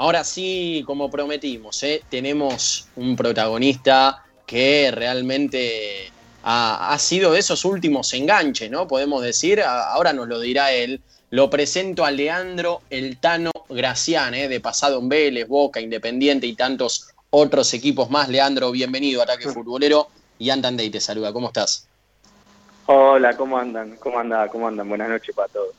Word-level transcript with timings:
Ahora 0.00 0.24
sí, 0.24 0.82
como 0.86 1.10
prometimos, 1.10 1.82
¿eh? 1.82 2.02
tenemos 2.08 2.88
un 2.96 3.16
protagonista 3.16 4.24
que 4.46 4.90
realmente 4.90 6.10
ha, 6.42 6.96
sido 6.98 7.32
de 7.32 7.40
esos 7.40 7.66
últimos 7.66 8.14
enganches, 8.14 8.70
¿no? 8.70 8.88
Podemos 8.88 9.22
decir, 9.22 9.60
ahora 9.60 10.14
nos 10.14 10.26
lo 10.26 10.40
dirá 10.40 10.72
él. 10.72 11.02
Lo 11.28 11.50
presento 11.50 12.06
a 12.06 12.10
Leandro 12.10 12.80
El 12.88 13.18
Tano 13.18 13.50
Gracián, 13.68 14.32
¿eh? 14.32 14.48
de 14.48 14.58
pasado 14.58 14.98
en 15.00 15.10
Vélez, 15.10 15.46
Boca, 15.46 15.82
Independiente 15.82 16.46
y 16.46 16.54
tantos 16.54 17.10
otros 17.28 17.74
equipos 17.74 18.08
más. 18.08 18.30
Leandro, 18.30 18.70
bienvenido 18.70 19.20
a 19.20 19.24
Ataque 19.24 19.50
Futbolero. 19.50 20.08
Y 20.38 20.48
Andan 20.48 20.78
Day 20.78 20.88
te 20.88 21.00
saluda, 21.00 21.30
¿cómo 21.30 21.48
estás? 21.48 21.86
Hola, 22.86 23.36
¿cómo 23.36 23.58
andan? 23.58 23.96
¿Cómo 23.96 24.18
andan? 24.18 24.48
¿Cómo 24.48 24.66
andan? 24.66 24.88
Buenas 24.88 25.10
noches 25.10 25.36
para 25.36 25.48
todos. 25.48 25.74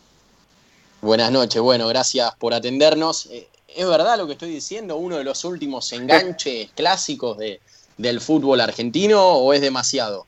Buenas 1.02 1.32
noches, 1.32 1.60
bueno, 1.60 1.88
gracias 1.88 2.36
por 2.36 2.54
atendernos. 2.54 3.26
Eh, 3.26 3.48
¿Es 3.76 3.88
verdad 3.88 4.18
lo 4.18 4.28
que 4.28 4.34
estoy 4.34 4.50
diciendo? 4.50 4.98
¿Uno 4.98 5.18
de 5.18 5.24
los 5.24 5.44
últimos 5.46 5.92
enganches 5.94 6.72
clásicos 6.76 7.38
de, 7.38 7.60
del 7.98 8.22
fútbol 8.22 8.62
argentino 8.62 9.22
o 9.22 9.54
es 9.54 9.62
demasiado? 9.62 10.26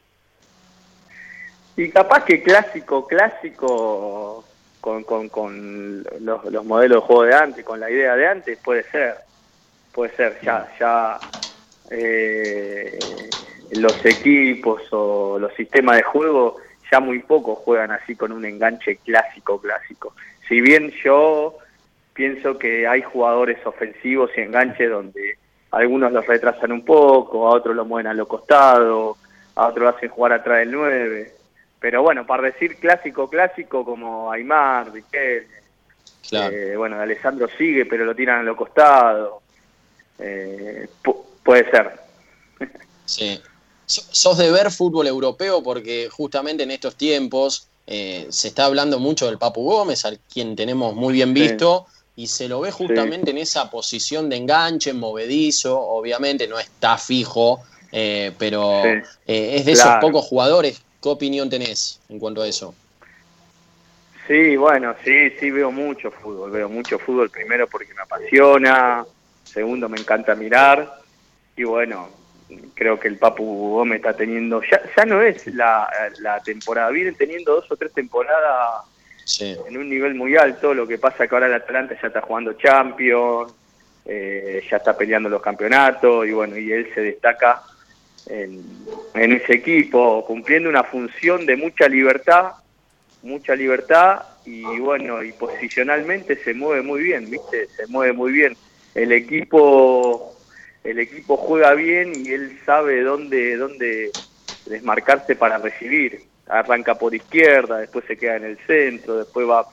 Y 1.75 1.89
capaz 1.89 2.23
que 2.25 2.43
clásico, 2.43 3.07
clásico, 3.07 4.43
con, 4.79 5.03
con, 5.03 5.29
con 5.29 6.03
los, 6.19 6.45
los, 6.45 6.65
modelos 6.65 7.01
de 7.01 7.07
juego 7.07 7.23
de 7.23 7.35
antes, 7.35 7.65
con 7.65 7.79
la 7.79 7.89
idea 7.89 8.15
de 8.15 8.27
antes, 8.27 8.59
puede 8.63 8.83
ser. 8.89 9.17
Puede 9.91 10.15
ser, 10.15 10.39
ya, 10.41 10.71
ya 10.79 11.19
eh, 11.91 12.97
los 13.71 14.05
equipos 14.05 14.81
o 14.91 15.37
los 15.39 15.53
sistemas 15.53 15.97
de 15.97 16.03
juego 16.03 16.57
ya 16.91 16.99
muy 16.99 17.19
pocos 17.19 17.59
juegan 17.59 17.91
así 17.91 18.15
con 18.15 18.31
un 18.31 18.45
enganche 18.45 18.97
clásico, 18.97 19.59
clásico. 19.59 20.13
Si 20.47 20.61
bien 20.61 20.91
yo 21.03 21.57
pienso 22.13 22.57
que 22.57 22.87
hay 22.87 23.01
jugadores 23.01 23.65
ofensivos 23.65 24.31
y 24.37 24.41
enganches 24.41 24.89
donde 24.89 25.37
algunos 25.71 26.11
los 26.11 26.25
retrasan 26.25 26.71
un 26.71 26.85
poco, 26.85 27.47
a 27.47 27.55
otros 27.55 27.75
lo 27.75 27.85
mueven 27.85 28.07
a 28.07 28.13
lo 28.13 28.27
costado, 28.27 29.17
a 29.55 29.67
otros 29.67 29.83
lo 29.83 29.89
hacen 29.89 30.09
jugar 30.09 30.33
atrás 30.33 30.59
del 30.59 30.71
9. 30.71 31.31
Pero 31.79 32.01
bueno, 32.01 32.25
para 32.25 32.43
decir 32.43 32.77
clásico, 32.77 33.29
clásico 33.29 33.83
como 33.83 34.31
Aymar, 34.31 34.91
Riquelme, 34.91 35.47
eh, 36.31 36.75
bueno, 36.77 36.99
Alessandro 36.99 37.47
sigue, 37.57 37.85
pero 37.85 38.05
lo 38.05 38.15
tiran 38.15 38.39
a 38.39 38.43
lo 38.43 38.55
costado. 38.55 39.41
Eh, 40.19 40.87
puede 41.43 41.69
ser. 41.69 41.91
Sí. 43.05 43.41
¿Sos 43.85 44.37
de 44.37 44.49
ver 44.49 44.71
fútbol 44.71 45.07
europeo? 45.07 45.61
Porque 45.61 46.07
justamente 46.09 46.63
en 46.63 46.71
estos 46.71 46.95
tiempos 46.95 47.67
eh, 47.85 48.27
se 48.29 48.47
está 48.47 48.65
hablando 48.65 48.99
mucho 48.99 49.25
del 49.25 49.37
Papu 49.37 49.63
Gómez, 49.63 50.05
al 50.05 50.19
quien 50.19 50.55
tenemos 50.55 50.95
muy 50.95 51.13
bien 51.13 51.33
visto, 51.33 51.85
y 52.15 52.27
se 52.27 52.47
lo 52.47 52.61
ve 52.61 52.71
justamente 52.71 53.31
en 53.31 53.39
esa 53.39 53.69
posición 53.69 54.29
de 54.29 54.37
enganche, 54.37 54.93
movedizo, 54.93 55.79
obviamente 55.79 56.47
no 56.47 56.59
está 56.59 56.97
fijo, 56.97 57.63
eh, 57.91 58.31
pero 58.37 58.83
eh, 58.85 59.03
es 59.25 59.65
de 59.65 59.71
esos 59.71 59.95
pocos 59.99 60.25
jugadores. 60.25 60.81
¿Qué 61.01 61.09
opinión 61.09 61.49
tenés 61.49 61.99
en 62.09 62.19
cuanto 62.19 62.41
a 62.41 62.47
eso? 62.47 62.75
Sí, 64.27 64.55
bueno, 64.55 64.95
sí, 65.03 65.31
sí 65.39 65.51
veo 65.51 65.71
mucho 65.71 66.11
fútbol, 66.11 66.51
veo 66.51 66.69
mucho 66.69 66.97
fútbol 66.97 67.29
primero 67.29 67.67
porque 67.67 67.93
me 67.93 68.03
apasiona, 68.03 69.05
segundo 69.43 69.89
me 69.89 69.99
encanta 69.99 70.33
mirar 70.33 71.01
y 71.57 71.63
bueno, 71.63 72.09
creo 72.73 72.97
que 72.99 73.09
el 73.09 73.17
Papu 73.17 73.71
Gómez 73.71 73.97
está 73.97 74.15
teniendo, 74.15 74.61
ya, 74.61 74.81
ya 74.95 75.05
no 75.05 75.21
es 75.21 75.45
la, 75.47 75.89
la 76.19 76.41
temporada, 76.41 76.89
vienen 76.91 77.15
teniendo 77.15 77.55
dos 77.55 77.69
o 77.69 77.75
tres 77.75 77.91
temporadas 77.91 78.85
en 79.39 79.77
un 79.77 79.89
nivel 79.89 80.15
muy 80.15 80.35
alto, 80.35 80.73
lo 80.73 80.87
que 80.87 80.97
pasa 80.97 81.27
que 81.27 81.35
ahora 81.35 81.47
el 81.47 81.53
Atlanta 81.53 81.97
ya 82.01 82.07
está 82.07 82.21
jugando 82.21 82.53
Champions, 82.53 83.53
eh, 84.05 84.61
ya 84.69 84.77
está 84.77 84.97
peleando 84.97 85.29
los 85.29 85.41
campeonatos 85.41 86.27
y 86.27 86.31
bueno, 86.31 86.57
y 86.57 86.71
él 86.71 86.89
se 86.93 87.01
destaca 87.01 87.63
en, 88.27 88.63
en 89.13 89.31
ese 89.31 89.53
equipo, 89.55 90.25
cumpliendo 90.25 90.69
una 90.69 90.83
función 90.83 91.45
de 91.45 91.55
mucha 91.55 91.87
libertad, 91.87 92.51
mucha 93.21 93.55
libertad 93.55 94.23
y 94.45 94.63
bueno, 94.79 95.23
y 95.23 95.31
posicionalmente 95.31 96.35
se 96.35 96.53
mueve 96.53 96.81
muy 96.81 97.01
bien, 97.01 97.29
¿viste? 97.29 97.67
Se 97.67 97.87
mueve 97.87 98.13
muy 98.13 98.31
bien. 98.33 98.57
El 98.93 99.13
equipo 99.13 100.33
el 100.83 100.99
equipo 100.99 101.37
juega 101.37 101.73
bien 101.73 102.13
y 102.15 102.31
él 102.31 102.59
sabe 102.65 103.01
dónde, 103.01 103.55
dónde 103.55 104.11
desmarcarse 104.65 105.35
para 105.35 105.57
recibir. 105.57 106.23
Arranca 106.47 106.95
por 106.95 107.15
izquierda, 107.15 107.79
después 107.79 108.05
se 108.05 108.17
queda 108.17 108.35
en 108.35 108.43
el 108.43 108.57
centro, 108.67 109.17
después 109.17 109.47
va 109.47 109.65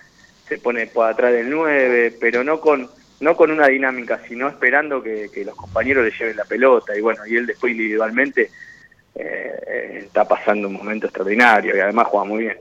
se 0.48 0.58
pone 0.58 0.86
por 0.88 1.08
atrás 1.08 1.32
del 1.32 1.48
9, 1.48 2.16
pero 2.20 2.42
no 2.42 2.60
con 2.60 2.90
no 3.20 3.36
con 3.36 3.50
una 3.50 3.68
dinámica, 3.68 4.20
sino 4.26 4.48
esperando 4.48 5.02
que, 5.02 5.30
los 5.44 5.54
compañeros 5.54 6.04
le 6.04 6.10
lleven 6.10 6.36
la 6.36 6.44
pelota. 6.44 6.96
Y 6.96 7.00
bueno, 7.00 7.26
y 7.26 7.36
él 7.36 7.46
después 7.46 7.72
individualmente 7.72 8.50
eh, 9.14 10.02
está 10.06 10.26
pasando 10.26 10.68
un 10.68 10.74
momento 10.74 11.06
extraordinario 11.06 11.76
y 11.76 11.80
además 11.80 12.08
juega 12.08 12.24
muy 12.24 12.38
bien. 12.44 12.58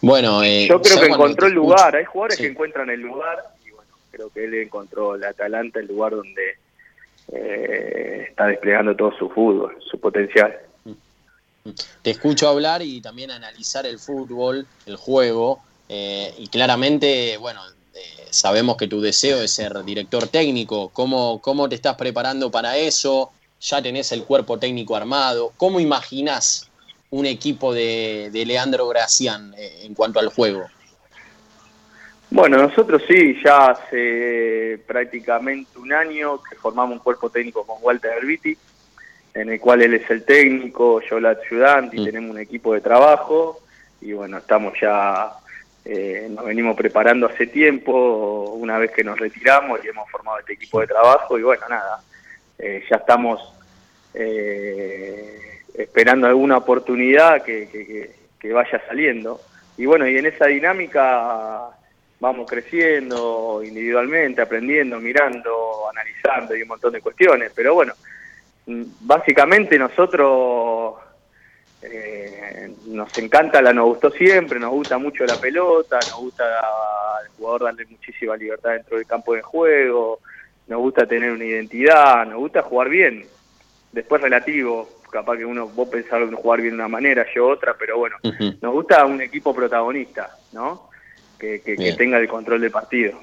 Bueno, 0.00 0.42
eh, 0.42 0.66
yo 0.68 0.80
creo 0.80 1.00
que 1.00 1.06
encontró 1.06 1.46
el 1.46 1.52
lugar. 1.52 1.94
Hay 1.94 2.04
jugadores 2.04 2.38
que 2.38 2.46
encuentran 2.46 2.90
el 2.90 3.02
lugar 3.02 3.38
y 3.64 3.70
bueno, 3.70 3.90
creo 4.10 4.30
que 4.30 4.44
él 4.44 4.54
encontró 4.54 5.14
el 5.14 5.24
Atalanta 5.24 5.78
el 5.78 5.86
lugar 5.86 6.12
donde 6.12 6.56
eh, 7.32 8.26
está 8.30 8.46
desplegando 8.46 8.96
todo 8.96 9.12
su 9.12 9.28
fútbol, 9.28 9.76
su 9.80 10.00
potencial. 10.00 10.58
Te 12.02 12.10
escucho 12.10 12.48
hablar 12.48 12.82
y 12.82 13.00
también 13.00 13.30
analizar 13.30 13.86
el 13.86 13.98
fútbol, 13.98 14.66
el 14.86 14.96
juego, 14.96 15.60
eh, 15.88 16.34
y 16.38 16.48
claramente, 16.48 17.36
bueno, 17.38 17.60
eh, 17.94 18.26
sabemos 18.30 18.76
que 18.76 18.88
tu 18.88 19.00
deseo 19.00 19.40
es 19.42 19.52
ser 19.52 19.84
director 19.84 20.28
técnico. 20.28 20.90
¿Cómo, 20.90 21.40
¿Cómo 21.40 21.68
te 21.68 21.74
estás 21.74 21.96
preparando 21.96 22.50
para 22.50 22.76
eso? 22.76 23.32
¿Ya 23.60 23.82
tenés 23.82 24.12
el 24.12 24.24
cuerpo 24.24 24.58
técnico 24.58 24.96
armado? 24.96 25.52
¿Cómo 25.56 25.80
imaginás 25.80 26.70
un 27.10 27.26
equipo 27.26 27.72
de, 27.72 28.30
de 28.32 28.46
Leandro 28.46 28.86
Gracián 28.88 29.54
en 29.56 29.94
cuanto 29.94 30.20
al 30.20 30.28
juego? 30.28 30.66
Bueno, 32.30 32.58
nosotros 32.58 33.02
sí, 33.08 33.38
ya 33.42 33.68
hace 33.68 34.78
prácticamente 34.86 35.78
un 35.78 35.92
año 35.92 36.42
que 36.42 36.56
formamos 36.56 36.92
un 36.92 37.02
cuerpo 37.02 37.30
técnico 37.30 37.64
con 37.64 37.78
Walter 37.80 38.12
Herbiti, 38.18 38.56
en 39.40 39.50
el 39.50 39.60
cual 39.60 39.82
él 39.82 39.94
es 39.94 40.08
el 40.10 40.24
técnico, 40.24 41.00
yo 41.00 41.20
la 41.20 41.30
ayudante 41.30 41.96
y 41.96 42.00
mm. 42.00 42.04
tenemos 42.04 42.30
un 42.30 42.40
equipo 42.40 42.74
de 42.74 42.80
trabajo 42.80 43.60
y 44.00 44.12
bueno, 44.12 44.38
estamos 44.38 44.74
ya, 44.80 45.30
eh, 45.84 46.28
nos 46.30 46.44
venimos 46.44 46.76
preparando 46.76 47.26
hace 47.26 47.46
tiempo, 47.46 48.54
una 48.58 48.78
vez 48.78 48.90
que 48.90 49.04
nos 49.04 49.18
retiramos 49.18 49.84
y 49.84 49.88
hemos 49.88 50.10
formado 50.10 50.38
este 50.40 50.54
equipo 50.54 50.80
de 50.80 50.88
trabajo 50.88 51.38
y 51.38 51.42
bueno, 51.42 51.62
nada, 51.68 52.00
eh, 52.58 52.84
ya 52.90 52.96
estamos 52.96 53.54
eh, 54.14 55.60
esperando 55.74 56.26
alguna 56.26 56.56
oportunidad 56.56 57.42
que, 57.42 58.10
que 58.38 58.52
vaya 58.52 58.82
saliendo. 58.86 59.40
Y 59.76 59.86
bueno, 59.86 60.08
y 60.08 60.16
en 60.16 60.26
esa 60.26 60.46
dinámica 60.46 61.70
vamos 62.20 62.50
creciendo 62.50 63.62
individualmente, 63.64 64.42
aprendiendo, 64.42 64.98
mirando, 64.98 65.88
analizando 65.90 66.56
y 66.56 66.62
un 66.62 66.68
montón 66.68 66.92
de 66.92 67.00
cuestiones. 67.00 67.52
Pero 67.54 67.74
bueno, 67.74 67.94
básicamente 69.00 69.78
nosotros 69.78 70.94
eh, 71.82 72.70
nos 72.86 73.16
encanta 73.18 73.62
la, 73.62 73.72
nos 73.72 73.86
gustó 73.86 74.10
siempre, 74.10 74.58
nos 74.58 74.70
gusta 74.70 74.98
mucho 74.98 75.24
la 75.24 75.36
pelota, 75.36 75.96
nos 75.96 76.20
gusta 76.20 76.44
al 76.44 77.28
jugador 77.36 77.64
darle 77.64 77.86
muchísima 77.86 78.36
libertad 78.36 78.72
dentro 78.72 78.96
del 78.96 79.06
campo 79.06 79.34
de 79.34 79.42
juego, 79.42 80.20
nos 80.66 80.78
gusta 80.80 81.06
tener 81.06 81.32
una 81.32 81.44
identidad, 81.44 82.26
nos 82.26 82.38
gusta 82.38 82.62
jugar 82.62 82.88
bien. 82.88 83.26
Después 83.92 84.20
relativo, 84.20 84.88
capaz 85.10 85.38
que 85.38 85.46
uno, 85.46 85.66
vos 85.68 85.88
pensás 85.88 86.20
en 86.20 86.34
jugar 86.34 86.60
bien 86.60 86.72
de 86.72 86.80
una 86.80 86.88
manera, 86.88 87.26
yo 87.34 87.48
otra, 87.48 87.74
pero 87.78 87.98
bueno, 87.98 88.16
nos 88.60 88.72
gusta 88.72 89.06
un 89.06 89.22
equipo 89.22 89.54
protagonista, 89.54 90.36
¿no? 90.52 90.88
que, 91.38 91.94
tenga 91.96 92.18
el 92.18 92.28
control 92.28 92.60
del 92.60 92.70
partido. 92.70 93.18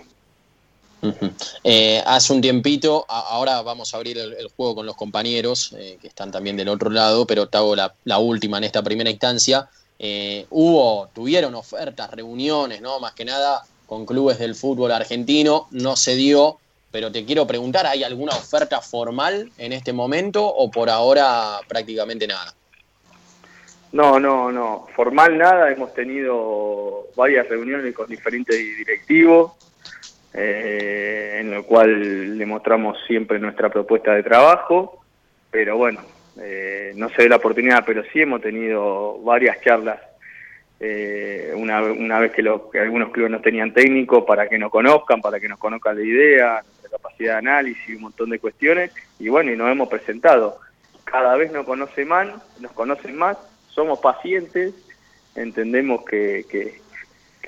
Eh, 1.63 2.01
hace 2.05 2.33
un 2.33 2.41
tiempito, 2.41 3.05
ahora 3.07 3.61
vamos 3.61 3.93
a 3.93 3.97
abrir 3.97 4.17
el, 4.17 4.47
juego 4.55 4.75
con 4.75 4.85
los 4.85 4.95
compañeros 4.95 5.73
eh, 5.77 5.97
que 6.01 6.07
están 6.07 6.31
también 6.31 6.57
del 6.57 6.69
otro 6.69 6.89
lado, 6.89 7.25
pero 7.25 7.47
te 7.47 7.57
hago 7.57 7.75
la, 7.75 8.17
última 8.17 8.57
en 8.57 8.65
esta 8.65 8.83
primera 8.83 9.09
instancia. 9.09 9.67
Eh, 9.97 10.45
hubo, 10.49 11.09
tuvieron 11.13 11.55
ofertas, 11.55 12.11
reuniones, 12.11 12.81
¿no? 12.81 12.99
Más 12.99 13.13
que 13.13 13.25
nada 13.25 13.63
con 13.85 14.05
clubes 14.05 14.39
del 14.39 14.55
fútbol 14.55 14.91
argentino, 14.91 15.67
no 15.71 15.95
se 15.95 16.15
dio, 16.15 16.59
pero 16.91 17.11
te 17.11 17.25
quiero 17.25 17.45
preguntar, 17.45 17.85
¿hay 17.85 18.03
alguna 18.03 18.35
oferta 18.35 18.81
formal 18.81 19.51
en 19.57 19.73
este 19.73 19.93
momento 19.93 20.45
o 20.45 20.69
por 20.71 20.89
ahora 20.89 21.59
prácticamente 21.67 22.27
nada? 22.27 22.53
No, 23.95 24.19
no, 24.19 24.51
no. 24.51 24.87
Formal 24.93 25.37
nada. 25.37 25.71
Hemos 25.71 25.93
tenido 25.93 27.07
varias 27.15 27.47
reuniones 27.47 27.95
con 27.95 28.09
diferentes 28.09 28.57
directivos, 28.57 29.53
eh, 30.35 31.37
en 31.39 31.51
lo 31.51 31.65
cual 31.65 32.37
le 32.37 32.45
mostramos 32.45 32.97
siempre 33.07 33.39
nuestra 33.39 33.69
propuesta 33.69 34.13
de 34.13 34.23
trabajo. 34.23 35.01
Pero 35.49 35.77
bueno, 35.77 36.01
eh, 36.41 36.91
no 36.95 37.09
se 37.09 37.23
ve 37.23 37.29
la 37.29 37.37
oportunidad, 37.37 37.83
pero 37.85 38.03
sí 38.11 38.21
hemos 38.21 38.41
tenido 38.41 39.19
varias 39.23 39.61
charlas 39.61 39.99
eh, 40.79 41.53
una, 41.55 41.81
una, 41.81 42.19
vez 42.19 42.31
que, 42.33 42.43
que, 42.71 42.79
algunos 42.79 43.11
clubes 43.11 43.31
no 43.31 43.39
tenían 43.39 43.73
técnico, 43.73 44.25
para 44.25 44.47
que 44.49 44.57
nos 44.57 44.71
conozcan, 44.71 45.21
para 45.21 45.39
que 45.39 45.47
nos 45.47 45.57
conozcan 45.57 45.95
la 45.97 46.03
idea, 46.03 46.61
nuestra 46.63 46.89
capacidad 46.89 47.33
de 47.33 47.39
análisis, 47.39 47.95
un 47.95 48.01
montón 48.01 48.29
de 48.29 48.39
cuestiones, 48.39 48.91
y 49.19 49.29
bueno, 49.29 49.51
y 49.51 49.57
nos 49.57 49.71
hemos 49.71 49.87
presentado. 49.87 50.59
Cada 51.05 51.35
vez 51.37 51.51
nos 51.51 51.65
conocen 51.65 52.07
más, 52.07 52.27
nos 52.59 52.71
conocen 52.73 53.15
más, 53.15 53.37
somos 53.69 53.99
pacientes, 53.99 54.73
entendemos 55.35 56.03
que, 56.03 56.45
que, 56.49 56.81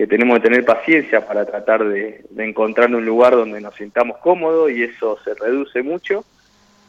tenemos 0.06 0.38
que 0.38 0.44
tener 0.44 0.66
paciencia 0.66 1.26
para 1.26 1.46
tratar 1.46 1.88
de, 1.88 2.26
encontrar 2.38 2.94
un 2.94 3.06
lugar 3.06 3.36
donde 3.36 3.60
nos 3.62 3.74
sintamos 3.76 4.18
cómodos 4.18 4.70
y 4.70 4.84
eso 4.84 5.18
se 5.24 5.34
reduce 5.34 5.82
mucho, 5.82 6.24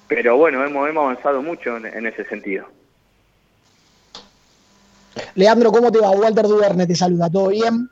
pero 0.08 0.36
bueno, 0.36 0.62
hemos, 0.62 0.88
hemos 0.88 1.04
avanzado 1.04 1.40
mucho 1.40 1.76
en 1.78 2.06
ese 2.06 2.24
sentido. 2.24 2.66
Leandro, 5.34 5.72
¿cómo 5.72 5.90
te 5.90 6.00
va? 6.00 6.10
Walter 6.10 6.46
Duverne 6.46 6.86
te 6.86 6.94
saluda, 6.94 7.30
¿todo 7.30 7.48
bien? 7.48 7.88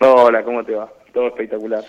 Hola, 0.00 0.42
¿cómo 0.44 0.64
te 0.64 0.74
va? 0.74 0.90
Todo 1.12 1.28
espectacular. 1.28 1.84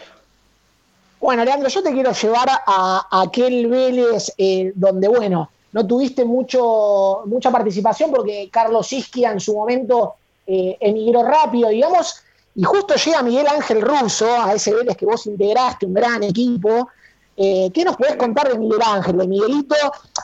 Bueno, 1.19 1.45
Leandro, 1.45 1.69
yo 1.69 1.81
te 1.81 1.91
quiero 1.93 2.11
llevar 2.11 2.49
a, 2.49 3.07
aquel 3.23 3.67
Vélez 3.67 4.33
eh, 4.37 4.71
donde, 4.75 5.07
bueno, 5.07 5.49
no 5.71 5.87
tuviste 5.87 6.25
mucho, 6.25 7.23
mucha 7.25 7.49
participación 7.51 8.11
porque 8.11 8.49
Carlos 8.51 8.91
Isquia 8.91 9.31
en 9.31 9.39
su 9.39 9.53
momento 9.53 10.15
eh, 10.47 10.77
emigró 10.79 11.23
rápido, 11.23 11.69
digamos, 11.69 12.23
y 12.55 12.63
justo 12.63 12.95
llega 12.95 13.23
Miguel 13.23 13.47
Ángel 13.47 13.81
Russo, 13.81 14.27
a 14.27 14.53
ese 14.53 14.73
Vélez 14.73 14.95
que 14.95 15.05
vos 15.05 15.25
integraste, 15.25 15.85
un 15.85 15.93
gran 15.93 16.21
equipo. 16.23 16.89
Eh, 17.35 17.71
¿Qué 17.73 17.83
nos 17.83 17.97
podés 17.97 18.15
contar 18.15 18.51
de 18.51 18.59
Miguel 18.59 18.81
Ángel, 18.85 19.17
de 19.17 19.27
Miguelito? 19.27 19.75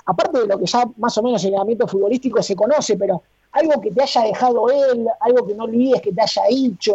Aparte 0.06 0.42
de 0.42 0.48
lo 0.48 0.60
que 0.60 0.66
ya 0.68 0.84
más 0.98 1.18
o 1.18 1.24
menos 1.24 1.44
en 1.44 1.56
el 1.56 1.60
ámbito 1.60 1.88
futbolístico 1.88 2.44
se 2.44 2.56
conoce, 2.56 2.98
pero 2.98 3.24
algo 3.52 3.82
que 3.82 3.90
te 3.90 4.04
haya 4.04 4.22
dejado 4.22 4.70
él, 4.70 5.08
algo 5.22 5.48
que 5.48 5.56
no 5.56 5.64
olvides 5.64 6.02
que 6.02 6.14
te 6.14 6.22
haya 6.22 6.44
dicho, 6.50 6.94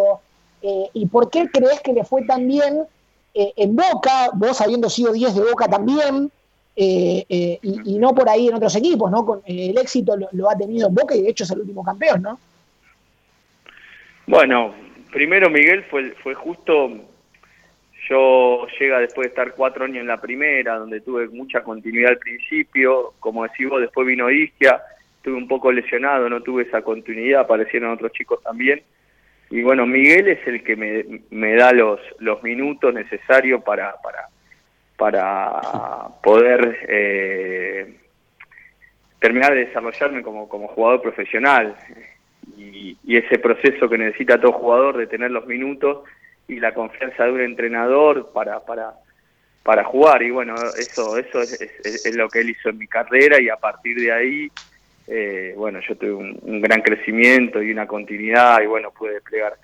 eh, 0.62 0.88
y 0.92 1.06
por 1.06 1.28
qué 1.30 1.48
crees 1.50 1.80
que 1.80 1.92
le 1.92 2.04
fue 2.04 2.22
tan 2.22 2.46
bien 2.46 2.86
eh, 3.34 3.52
en 3.56 3.74
Boca, 3.74 4.30
vos 4.34 4.60
habiendo 4.60 4.88
sido 4.88 5.12
10 5.12 5.34
de 5.34 5.40
Boca 5.40 5.66
también, 5.66 6.30
y, 6.76 7.98
no 8.00 8.14
por 8.14 8.28
ahí 8.28 8.48
en 8.48 8.54
otros 8.54 8.74
equipos, 8.76 9.08
¿no? 9.10 9.24
Con, 9.24 9.42
el 9.46 9.78
éxito 9.78 10.16
lo, 10.32 10.50
ha 10.50 10.56
tenido 10.56 10.88
en 10.88 10.94
Boca 10.94 11.14
y 11.14 11.22
de 11.22 11.30
hecho 11.30 11.44
es 11.44 11.50
el 11.50 11.60
último 11.60 11.84
campeón, 11.84 12.22
¿no? 12.22 12.38
Bueno, 14.26 14.74
primero 15.12 15.50
Miguel 15.50 15.84
fue, 15.84 16.12
fue 16.22 16.34
justo, 16.34 16.90
yo 18.08 18.66
llega 18.78 19.00
después 19.00 19.26
de 19.26 19.28
estar 19.28 19.54
cuatro 19.54 19.84
años 19.84 19.98
en 19.98 20.06
la 20.06 20.20
primera, 20.20 20.76
donde 20.76 21.00
tuve 21.00 21.28
mucha 21.28 21.62
continuidad 21.62 22.12
al 22.12 22.18
principio, 22.18 23.12
como 23.20 23.42
decís 23.44 23.68
vos, 23.68 23.80
después 23.80 24.06
vino 24.06 24.30
Isquia, 24.30 24.80
estuve 25.16 25.36
un 25.36 25.48
poco 25.48 25.70
lesionado, 25.70 26.28
no 26.28 26.42
tuve 26.42 26.62
esa 26.62 26.82
continuidad, 26.82 27.42
aparecieron 27.42 27.92
otros 27.92 28.12
chicos 28.12 28.42
también. 28.42 28.82
Y 29.50 29.62
bueno, 29.62 29.86
Miguel 29.86 30.28
es 30.28 30.46
el 30.46 30.64
que 30.64 30.74
me, 31.30 31.54
da 31.54 31.72
los, 31.72 32.00
los 32.18 32.42
minutos 32.42 32.94
necesarios 32.94 33.62
para, 33.62 33.94
para, 34.02 34.28
para 34.96 36.08
poder 36.22 36.78
eh, 36.88 37.94
terminar 39.20 39.54
de 39.54 39.66
desarrollarme 39.66 40.22
como, 40.22 40.48
como 40.48 40.68
jugador 40.68 41.02
profesional. 41.02 41.76
Y, 42.56 42.96
y, 43.04 43.16
ese 43.16 43.38
proceso 43.38 43.88
que 43.88 43.98
necesita 43.98 44.40
todo 44.40 44.52
jugador 44.52 44.96
de 44.96 45.06
tener 45.06 45.30
los 45.30 45.46
minutos 45.46 46.04
y 46.48 46.60
la 46.60 46.74
confianza 46.74 47.24
de 47.24 47.32
un 47.32 47.40
entrenador 47.40 48.30
para, 48.32 48.60
para, 48.60 48.94
para 49.62 49.84
jugar. 49.84 50.22
Y 50.22 50.30
bueno, 50.30 50.54
eso, 50.54 51.16
eso 51.16 51.40
es, 51.40 51.60
es 51.60 52.16
lo 52.16 52.28
que 52.28 52.40
él 52.40 52.50
hizo 52.50 52.68
en 52.68 52.78
mi 52.78 52.86
carrera 52.86 53.40
y 53.40 53.48
a 53.48 53.56
partir 53.56 53.98
de 53.98 54.12
ahí 54.12 54.50
eh, 55.06 55.52
bueno, 55.56 55.80
yo 55.86 55.96
tuve 55.96 56.12
un, 56.12 56.60
gran 56.60 56.80
crecimiento 56.80 57.62
y 57.62 57.70
una 57.70 57.86
continuidad 57.86 58.62
y 58.62 58.66
bueno, 58.66 58.90
pude 58.90 59.14
desplegar 59.14 59.54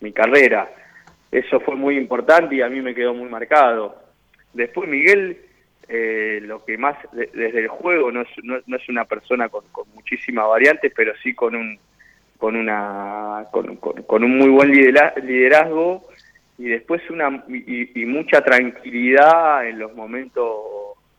mi 0.00 0.12
carrera. 0.12 0.70
Eso 1.30 1.60
fue 1.60 1.76
muy 1.76 1.96
importante 1.96 2.56
y 2.56 2.62
a 2.62 2.68
mí 2.68 2.80
me 2.80 2.94
quedó 2.94 3.14
muy 3.14 3.28
marcado. 3.28 3.96
Después 4.52 4.88
Miguel, 4.88 5.38
eh, 5.88 6.40
lo 6.42 6.64
que 6.64 6.78
más 6.78 6.96
desde 7.12 7.60
el 7.60 7.68
juego 7.68 8.10
no 8.10 8.22
es, 8.22 8.28
no, 8.42 8.56
es 8.56 8.88
una 8.88 9.04
persona 9.04 9.48
con, 9.48 9.64
muchísimas 9.94 10.48
variantes, 10.48 10.92
pero 10.94 11.12
sí 11.22 11.34
con 11.34 11.54
un 11.54 11.78
con 12.38 12.56
una 12.56 13.46
con, 13.50 14.24
un 14.24 14.38
muy 14.38 14.48
buen 14.48 14.70
liderazgo 14.70 16.08
y 16.56 16.68
después 16.68 17.02
una 17.10 17.44
y, 17.48 18.00
y 18.00 18.06
mucha 18.06 18.40
tranquilidad 18.42 19.68
en 19.68 19.78
los 19.78 19.94
momentos 19.94 20.48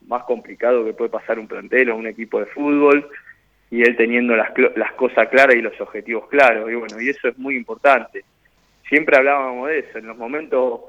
más 0.08 0.24
complicados 0.24 0.86
que 0.86 0.94
puede 0.94 1.12
pasar 1.12 1.38
un 1.40 1.48
plantel 1.48 1.92
o 1.92 1.96
un 1.96 2.08
equipo 2.08 2.40
de 2.40 2.48
fútbol 2.48 3.08
y 3.72 3.84
él 3.84 3.96
teniendo 3.96 4.36
las, 4.36 4.50
las 4.76 4.94
cosas 4.94 5.30
claras 5.30 5.56
y 5.56 5.62
los 5.62 5.80
objetivos 5.80 6.28
claros. 6.28 6.70
Y 6.70 6.76
bueno, 6.76 7.00
y 7.00 7.10
eso 7.10 7.28
es 7.28 7.38
muy 7.38 7.56
importante. 7.56 8.26
Siempre 8.88 9.18
hablábamos 9.18 9.70
de 9.70 9.80
eso, 9.80 10.00
en 10.00 10.08
los 10.08 10.18
momentos 10.18 10.82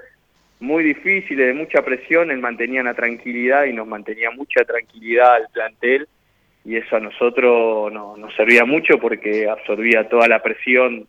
muy 0.59 0.83
difíciles, 0.83 1.47
de 1.47 1.55
mucha 1.55 1.83
presión, 1.83 2.31
él 2.31 2.39
mantenía 2.39 2.83
la 2.83 2.95
tranquilidad 2.95 3.65
y 3.65 3.73
nos 3.73 3.87
mantenía 3.87 4.31
mucha 4.31 4.65
tranquilidad 4.65 5.35
al 5.35 5.49
plantel 5.53 6.09
y 6.65 6.77
eso 6.77 6.97
a 6.97 7.01
nosotros 7.01 7.93
no, 7.93 8.17
nos 8.17 8.35
servía 8.35 8.65
mucho 8.65 8.99
porque 8.99 9.49
absorbía 9.49 10.09
toda 10.09 10.29
la 10.29 10.43
presión 10.43 11.07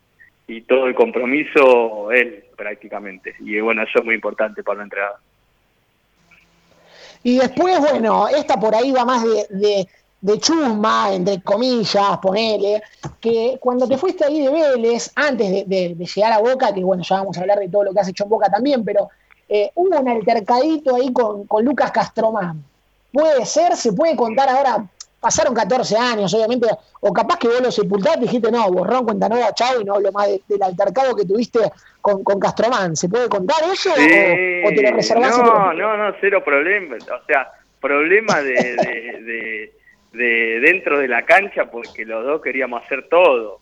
y 0.47 0.61
todo 0.61 0.87
el 0.87 0.95
compromiso 0.95 2.11
él 2.11 2.45
prácticamente. 2.55 3.35
Y 3.39 3.59
bueno, 3.59 3.83
eso 3.83 3.99
es 3.99 4.05
muy 4.05 4.15
importante 4.15 4.63
para 4.63 4.77
la 4.77 4.83
entrada. 4.83 5.19
Y 7.23 7.37
después, 7.37 7.79
bueno, 7.79 8.27
esta 8.29 8.59
por 8.59 8.73
ahí 8.73 8.91
va 8.91 9.05
más 9.05 9.23
de 9.23 9.87
de 10.21 10.39
chusma, 10.39 11.13
entre 11.13 11.41
comillas, 11.41 12.17
ponele, 12.21 12.83
que 13.19 13.57
cuando 13.59 13.87
te 13.87 13.97
fuiste 13.97 14.23
ahí 14.23 14.41
de 14.41 14.51
Vélez, 14.51 15.11
antes 15.15 15.67
de, 15.67 15.95
llegar 15.95 16.31
a 16.31 16.39
Boca, 16.39 16.71
que 16.73 16.83
bueno, 16.83 17.03
ya 17.03 17.17
vamos 17.17 17.37
a 17.37 17.41
hablar 17.41 17.59
de 17.59 17.69
todo 17.69 17.85
lo 17.85 17.93
que 17.93 17.99
has 17.99 18.07
hecho 18.07 18.23
en 18.23 18.29
Boca 18.29 18.49
también, 18.49 18.85
pero 18.85 19.09
eh, 19.49 19.71
hubo 19.75 19.99
un 19.99 20.07
altercadito 20.07 20.95
ahí 20.95 21.11
con, 21.11 21.47
Lucas 21.63 21.91
Castromán. 21.91 22.63
Puede 23.11 23.45
ser, 23.45 23.75
se 23.75 23.91
puede 23.91 24.15
contar 24.15 24.47
ahora, 24.47 24.85
pasaron 25.21 25.53
14 25.53 25.95
años, 25.97 26.33
obviamente, 26.33 26.67
o 26.99 27.13
capaz 27.13 27.37
que 27.37 27.47
vos 27.47 27.61
lo 27.61 27.71
sepultaste 27.71 28.19
y 28.19 28.23
dijiste, 28.23 28.51
no, 28.51 28.69
borrón, 28.71 29.05
cuenta 29.05 29.29
nueva, 29.29 29.53
chao, 29.53 29.79
y 29.79 29.85
no 29.85 29.95
hablo 29.95 30.11
más 30.11 30.27
del 30.47 30.63
altercado 30.63 31.15
que 31.15 31.25
tuviste 31.25 31.59
con, 32.01 32.23
con 32.23 32.39
Castromán. 32.39 32.95
¿Se 32.95 33.07
puede 33.07 33.29
contar 33.29 33.57
eso 33.71 33.91
o, 33.91 33.95
te 33.95 34.81
lo 34.81 34.91
reservás? 34.91 35.37
No, 35.37 35.73
no, 35.73 35.95
no, 35.95 36.15
cero 36.19 36.43
problema. 36.43 36.95
O 36.97 37.25
sea, 37.25 37.51
problema 37.79 38.41
de 38.41 39.71
de 40.13 40.59
dentro 40.59 40.99
de 40.99 41.07
la 41.07 41.23
cancha 41.23 41.69
porque 41.69 42.05
los 42.05 42.23
dos 42.25 42.41
queríamos 42.41 42.83
hacer 42.83 43.07
todo. 43.07 43.59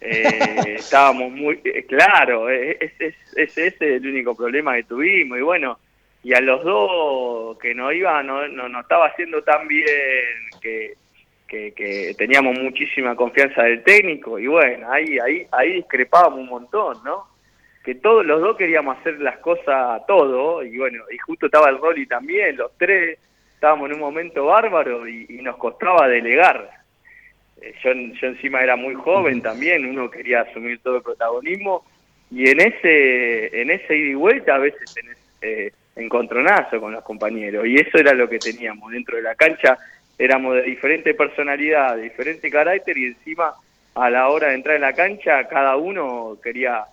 Eh, 0.00 0.76
estábamos 0.78 1.30
muy 1.30 1.60
eh, 1.62 1.84
claro, 1.84 2.48
ese 2.48 3.14
es, 3.36 3.58
es, 3.58 3.80
el 3.80 4.06
único 4.06 4.34
problema 4.34 4.74
que 4.76 4.84
tuvimos 4.84 5.38
y 5.38 5.42
bueno, 5.42 5.78
y 6.22 6.34
a 6.34 6.40
los 6.40 6.62
dos 6.64 7.58
que 7.58 7.74
no 7.74 7.92
iba, 7.92 8.22
no, 8.22 8.46
no, 8.48 8.80
estaba 8.80 9.06
haciendo 9.06 9.42
tan 9.42 9.66
bien 9.66 9.88
que, 10.60 10.94
que, 11.48 12.14
teníamos 12.16 12.58
muchísima 12.58 13.16
confianza 13.16 13.62
del 13.62 13.82
técnico 13.82 14.38
y 14.38 14.46
bueno, 14.46 14.90
ahí, 14.90 15.18
ahí, 15.18 15.46
ahí 15.52 15.72
discrepábamos 15.74 16.40
un 16.40 16.48
montón, 16.48 16.98
¿no? 17.04 17.26
Que 17.82 17.94
todos 17.94 18.24
los 18.26 18.40
dos 18.40 18.56
queríamos 18.56 18.98
hacer 18.98 19.18
las 19.20 19.38
cosas 19.38 20.06
todo 20.06 20.62
y 20.62 20.76
bueno, 20.76 21.04
y 21.10 21.16
justo 21.18 21.46
estaba 21.46 21.70
el 21.70 21.78
Rolly 21.78 22.06
también, 22.06 22.56
los 22.56 22.76
tres 22.76 23.18
estábamos 23.54 23.90
en 23.90 23.96
un 23.96 24.00
momento 24.00 24.46
bárbaro 24.46 25.08
y, 25.08 25.26
nos 25.42 25.56
costaba 25.56 26.06
delegar. 26.06 26.70
Eh, 27.62 27.74
yo, 27.82 27.92
yo 27.92 28.26
encima 28.28 28.62
era 28.62 28.76
muy 28.76 28.94
joven 28.94 29.40
también, 29.40 29.86
uno 29.86 30.10
quería 30.10 30.42
asumir 30.42 30.80
todo 30.82 30.96
el 30.96 31.02
protagonismo 31.02 31.84
y 32.30 32.48
en 32.48 32.60
ese 32.60 33.60
en 33.60 33.70
ese 33.70 33.96
ida 33.96 34.10
y 34.10 34.14
vuelta 34.14 34.54
a 34.54 34.58
veces 34.58 34.94
tenés 34.94 35.18
eh, 35.42 35.72
encontronazo 36.00 36.80
con 36.80 36.92
los 36.92 37.04
compañeros 37.04 37.66
y 37.66 37.76
eso 37.76 37.98
era 37.98 38.12
lo 38.14 38.28
que 38.28 38.38
teníamos 38.38 38.92
dentro 38.92 39.16
de 39.16 39.22
la 39.22 39.34
cancha, 39.34 39.78
éramos 40.18 40.56
de 40.56 40.62
diferente 40.62 41.14
personalidad, 41.14 41.96
de 41.96 42.02
diferente 42.02 42.50
carácter 42.50 42.96
y 42.98 43.06
encima 43.06 43.54
a 43.94 44.10
la 44.10 44.28
hora 44.28 44.48
de 44.48 44.54
entrar 44.54 44.76
en 44.76 44.82
la 44.82 44.92
cancha 44.92 45.48
cada 45.48 45.76
uno 45.76 46.38
quería 46.42 46.84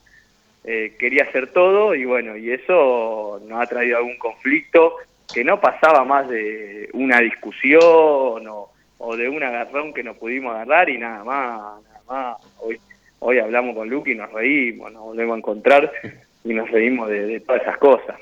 eh, 0.70 0.96
quería 1.00 1.24
hacer 1.24 1.48
todo 1.48 1.96
y 1.96 2.04
bueno, 2.04 2.36
y 2.36 2.52
eso 2.52 3.42
nos 3.48 3.62
ha 3.62 3.66
traído 3.68 3.98
algún 3.98 4.18
conflicto 4.18 4.96
que 5.34 5.44
no 5.44 5.62
pasaba 5.62 6.04
más 6.04 6.28
de 6.28 6.90
una 6.92 7.22
discusión 7.22 7.82
o, 8.50 9.16
de 9.16 9.30
un 9.30 9.42
agarrón 9.44 9.94
que 9.94 10.04
nos 10.04 10.18
pudimos 10.18 10.54
agarrar 10.54 10.90
y 10.90 10.98
nada 10.98 11.24
más, 11.24 11.84
nada 11.84 12.02
más. 12.10 12.38
Hoy, 12.60 12.78
hoy 13.20 13.40
hablamos 13.40 13.76
con 13.76 13.90
Luke 13.90 14.12
y 14.12 14.16
nos 14.16 14.30
reímos, 14.34 14.92
nos 14.92 15.04
volvemos 15.04 15.36
a 15.36 15.38
encontrar 15.38 15.92
y 16.44 16.54
nos 16.54 16.70
reímos 16.70 17.08
de, 17.10 17.40
todas 17.40 17.62
esas 17.62 17.78
cosas. 17.78 18.20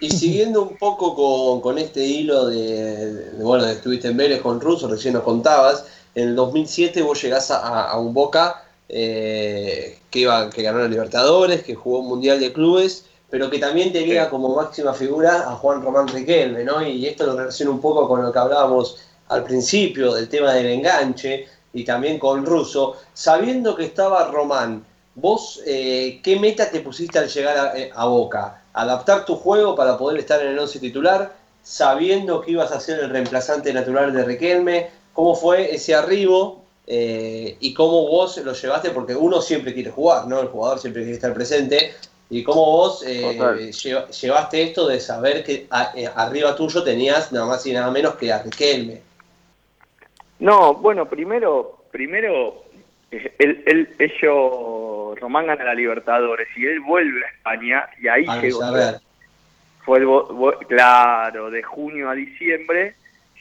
Y 0.00 0.10
siguiendo 0.10 0.62
un 0.62 0.76
poco 0.76 1.60
con, 1.62 1.78
este 1.78 2.04
hilo 2.04 2.46
de, 2.46 3.30
bueno, 3.38 3.64
de 3.64 3.72
estuviste 3.72 4.08
en 4.08 4.16
Vélez 4.16 4.42
con 4.42 4.60
Russo, 4.60 4.88
recién 4.88 5.14
nos 5.14 5.22
contabas, 5.22 5.86
en 6.14 6.28
el 6.28 6.36
2007 6.36 7.02
vos 7.02 7.22
llegás 7.22 7.50
a, 7.50 7.98
un 7.98 8.12
Boca 8.12 8.64
eh, 8.88 9.98
que, 10.10 10.20
iba, 10.20 10.50
que 10.50 10.62
ganó 10.62 10.80
la 10.80 10.88
Libertadores, 10.88 11.62
que 11.62 11.74
jugó 11.74 12.00
un 12.00 12.08
Mundial 12.08 12.40
de 12.40 12.52
Clubes, 12.52 13.06
pero 13.30 13.50
que 13.50 13.58
también 13.58 13.92
tenía 13.92 14.30
como 14.30 14.54
máxima 14.54 14.94
figura 14.94 15.50
a 15.50 15.56
Juan 15.56 15.82
Román 15.82 16.08
Riquelme, 16.08 16.62
¿no? 16.64 16.86
Y 16.86 17.06
esto 17.06 17.26
lo 17.26 17.36
relaciona 17.36 17.72
un 17.72 17.80
poco 17.80 18.06
con 18.06 18.22
lo 18.22 18.32
que 18.32 18.38
hablábamos 18.38 18.98
al 19.28 19.44
principio 19.44 20.14
del 20.14 20.28
tema 20.28 20.52
del 20.52 20.66
enganche, 20.66 21.46
y 21.76 21.84
también 21.84 22.18
con 22.18 22.46
Russo, 22.46 22.96
sabiendo 23.12 23.76
que 23.76 23.84
estaba 23.84 24.30
Román, 24.30 24.84
vos, 25.14 25.60
eh, 25.66 26.20
¿qué 26.22 26.38
meta 26.38 26.70
te 26.70 26.80
pusiste 26.80 27.18
al 27.18 27.28
llegar 27.28 27.74
a, 27.94 28.06
Boca? 28.06 28.62
¿Adaptar 28.76 29.24
tu 29.24 29.36
juego 29.36 29.74
para 29.74 29.96
poder 29.96 30.20
estar 30.20 30.38
en 30.42 30.48
el 30.48 30.58
11 30.58 30.80
titular, 30.80 31.32
sabiendo 31.62 32.42
que 32.42 32.50
ibas 32.50 32.72
a 32.72 32.78
ser 32.78 33.00
el 33.00 33.08
reemplazante 33.08 33.72
natural 33.72 34.12
de 34.12 34.22
Riquelme? 34.22 34.90
¿Cómo 35.14 35.34
fue 35.34 35.74
ese 35.74 35.94
arribo 35.94 36.62
eh, 36.86 37.56
y 37.58 37.72
cómo 37.72 38.06
vos 38.06 38.36
lo 38.36 38.52
llevaste? 38.52 38.90
Porque 38.90 39.16
uno 39.16 39.40
siempre 39.40 39.72
quiere 39.72 39.90
jugar, 39.90 40.26
¿no? 40.26 40.40
El 40.40 40.48
jugador 40.48 40.78
siempre 40.78 41.04
quiere 41.04 41.16
estar 41.16 41.32
presente. 41.32 41.94
¿Y 42.28 42.42
cómo 42.42 42.66
vos 42.66 43.02
eh, 43.06 43.72
llevaste 43.72 44.62
esto 44.62 44.86
de 44.86 45.00
saber 45.00 45.42
que 45.42 45.66
arriba 46.14 46.54
tuyo 46.54 46.82
tenías 46.82 47.32
nada 47.32 47.46
más 47.46 47.64
y 47.64 47.72
nada 47.72 47.90
menos 47.90 48.16
que 48.16 48.30
a 48.30 48.42
Riquelme? 48.42 49.00
No, 50.38 50.74
bueno, 50.74 51.08
primero, 51.08 51.78
primero, 51.90 52.62
él, 53.10 53.62
él, 53.64 53.88
ellos, 53.98 54.95
Román 55.14 55.46
gana 55.46 55.64
la 55.64 55.74
Libertadores 55.74 56.48
y 56.56 56.66
él 56.66 56.80
vuelve 56.80 57.24
a 57.24 57.28
España 57.28 57.88
y 58.00 58.08
ahí 58.08 58.26
llegó. 58.40 58.60
Fue 59.84 59.98
el, 60.00 60.66
claro, 60.66 61.48
de 61.50 61.62
junio 61.62 62.10
a 62.10 62.14
diciembre, 62.14 62.94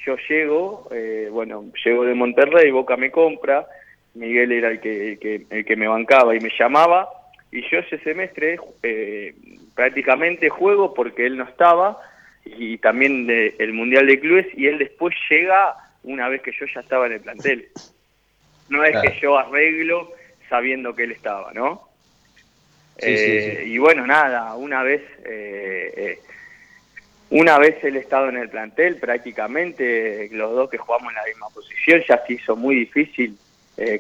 yo 0.06 0.16
llego, 0.30 0.88
eh, 0.92 1.28
bueno, 1.32 1.66
llego 1.84 2.06
de 2.06 2.14
Monterrey, 2.14 2.70
Boca 2.70 2.96
me 2.98 3.10
compra, 3.10 3.66
Miguel 4.14 4.52
era 4.52 4.70
el 4.70 4.80
que, 4.80 5.46
el 5.50 5.66
que, 5.66 5.76
me 5.76 5.88
bancaba 5.88 6.36
y 6.36 6.40
me 6.40 6.52
llamaba, 6.58 7.10
y 7.52 7.68
yo 7.68 7.80
ese 7.80 7.98
semestre 7.98 8.60
eh, 8.84 9.34
prácticamente 9.74 10.50
juego 10.50 10.94
porque 10.94 11.26
él 11.26 11.36
no 11.36 11.46
estaba, 11.46 12.00
y 12.46 12.78
también 12.78 13.26
de, 13.26 13.56
el 13.58 13.74
Mundial 13.74 14.06
de 14.06 14.20
Clubes, 14.20 14.48
y 14.56 14.68
él 14.68 14.78
después 14.78 15.16
llega 15.30 15.76
una 16.04 16.30
vez 16.30 16.44
que 16.44 16.52
yo 16.52 16.68
ya 16.74 16.82
estaba 16.82 17.08
en 17.08 17.14
el 17.14 17.22
plantel. 17.22 17.68
No 18.70 18.84
es 18.84 18.96
que 19.02 19.20
yo 19.20 19.38
arreglo 19.38 20.12
sabiendo 20.50 20.96
que 20.96 21.04
él 21.04 21.12
estaba, 21.12 21.52
¿no? 21.54 21.90
Eh, 22.98 23.64
y 23.66 23.78
bueno, 23.78 24.08
nada, 24.08 24.56
una 24.56 24.82
vez, 24.84 25.02
eh, 25.26 25.94
eh, 25.96 26.20
una 27.30 27.58
vez 27.58 27.84
él 27.84 27.98
estado 27.98 28.30
en 28.30 28.38
el 28.38 28.50
plantel, 28.50 28.98
prácticamente 28.98 30.30
los 30.32 30.52
dos 30.52 30.70
que 30.70 30.78
jugamos 30.78 31.10
en 31.12 31.16
la 31.16 31.26
misma 31.26 31.50
posición, 31.50 32.02
ya 32.08 32.24
se 32.26 32.34
hizo 32.34 32.56
muy 32.56 32.76
difícil 32.76 33.38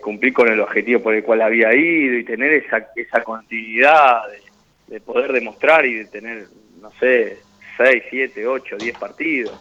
cumplir 0.02 0.32
con 0.32 0.48
el 0.48 0.62
objetivo 0.62 1.02
por 1.02 1.14
el 1.14 1.22
cual 1.22 1.42
había 1.42 1.74
ido 1.76 2.18
y 2.18 2.24
tener 2.24 2.54
esa, 2.54 2.88
esa 2.96 3.22
continuidad 3.24 4.22
de, 4.30 4.94
de 4.94 5.02
poder 5.02 5.34
demostrar 5.34 5.86
y 5.86 5.96
de 5.96 6.06
tener, 6.06 6.48
no 6.80 6.90
sé, 6.98 7.40
6, 7.78 8.04
7, 8.10 8.48
8, 8.48 8.78
10 8.78 8.98
partidos. 8.98 9.60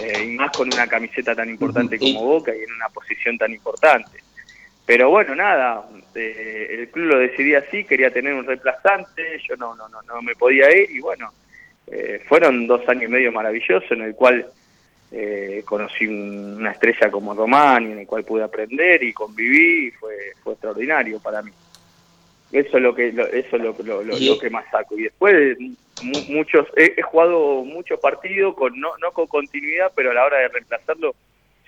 Eh, 0.00 0.24
y 0.24 0.36
más 0.36 0.50
con 0.50 0.72
una 0.72 0.86
camiseta 0.86 1.34
tan 1.34 1.48
importante 1.48 1.98
como 1.98 2.24
Boca 2.24 2.52
y 2.54 2.62
en 2.62 2.72
una 2.72 2.88
posición 2.88 3.38
tan 3.38 3.52
importante. 3.52 4.23
Pero 4.86 5.10
bueno, 5.10 5.34
nada, 5.34 5.84
eh, 6.14 6.66
el 6.70 6.88
club 6.88 7.06
lo 7.06 7.18
decidía 7.18 7.60
así, 7.60 7.84
quería 7.84 8.10
tener 8.10 8.34
un 8.34 8.44
reemplazante, 8.44 9.40
yo 9.48 9.56
no, 9.56 9.74
no, 9.74 9.88
no, 9.88 10.02
no 10.02 10.22
me 10.22 10.34
podía 10.34 10.70
ir 10.76 10.90
y 10.90 11.00
bueno, 11.00 11.32
eh, 11.86 12.22
fueron 12.26 12.66
dos 12.66 12.86
años 12.88 13.04
y 13.04 13.08
medio 13.08 13.32
maravillosos 13.32 13.90
en 13.92 14.02
el 14.02 14.14
cual 14.14 14.46
conocí 15.64 16.08
una 16.08 16.72
estrella 16.72 17.08
como 17.08 17.34
Román 17.34 17.88
y 17.88 17.92
en 17.92 18.00
el 18.00 18.06
cual 18.06 18.24
pude 18.24 18.42
aprender 18.42 19.00
y 19.00 19.12
conviví 19.12 19.86
y 19.86 19.90
fue, 19.92 20.32
fue 20.42 20.54
extraordinario 20.54 21.20
para 21.20 21.40
mí. 21.40 21.52
Eso 22.54 22.76
es 22.76 22.82
lo 22.84 22.94
que 22.94 23.08
eso 23.08 23.56
es 23.56 23.62
lo, 23.62 23.74
lo, 24.04 24.38
que 24.38 24.48
más 24.48 24.64
saco. 24.70 24.96
Y 24.96 25.02
después 25.02 25.58
muchos 26.28 26.68
he, 26.76 27.02
jugado 27.02 27.64
muchos 27.64 27.98
partidos 27.98 28.54
con 28.54 28.78
no, 28.78 28.96
no 28.98 29.10
con 29.10 29.26
continuidad, 29.26 29.90
pero 29.94 30.12
a 30.12 30.14
la 30.14 30.24
hora 30.24 30.38
de 30.38 30.48
reemplazarlo 30.48 31.16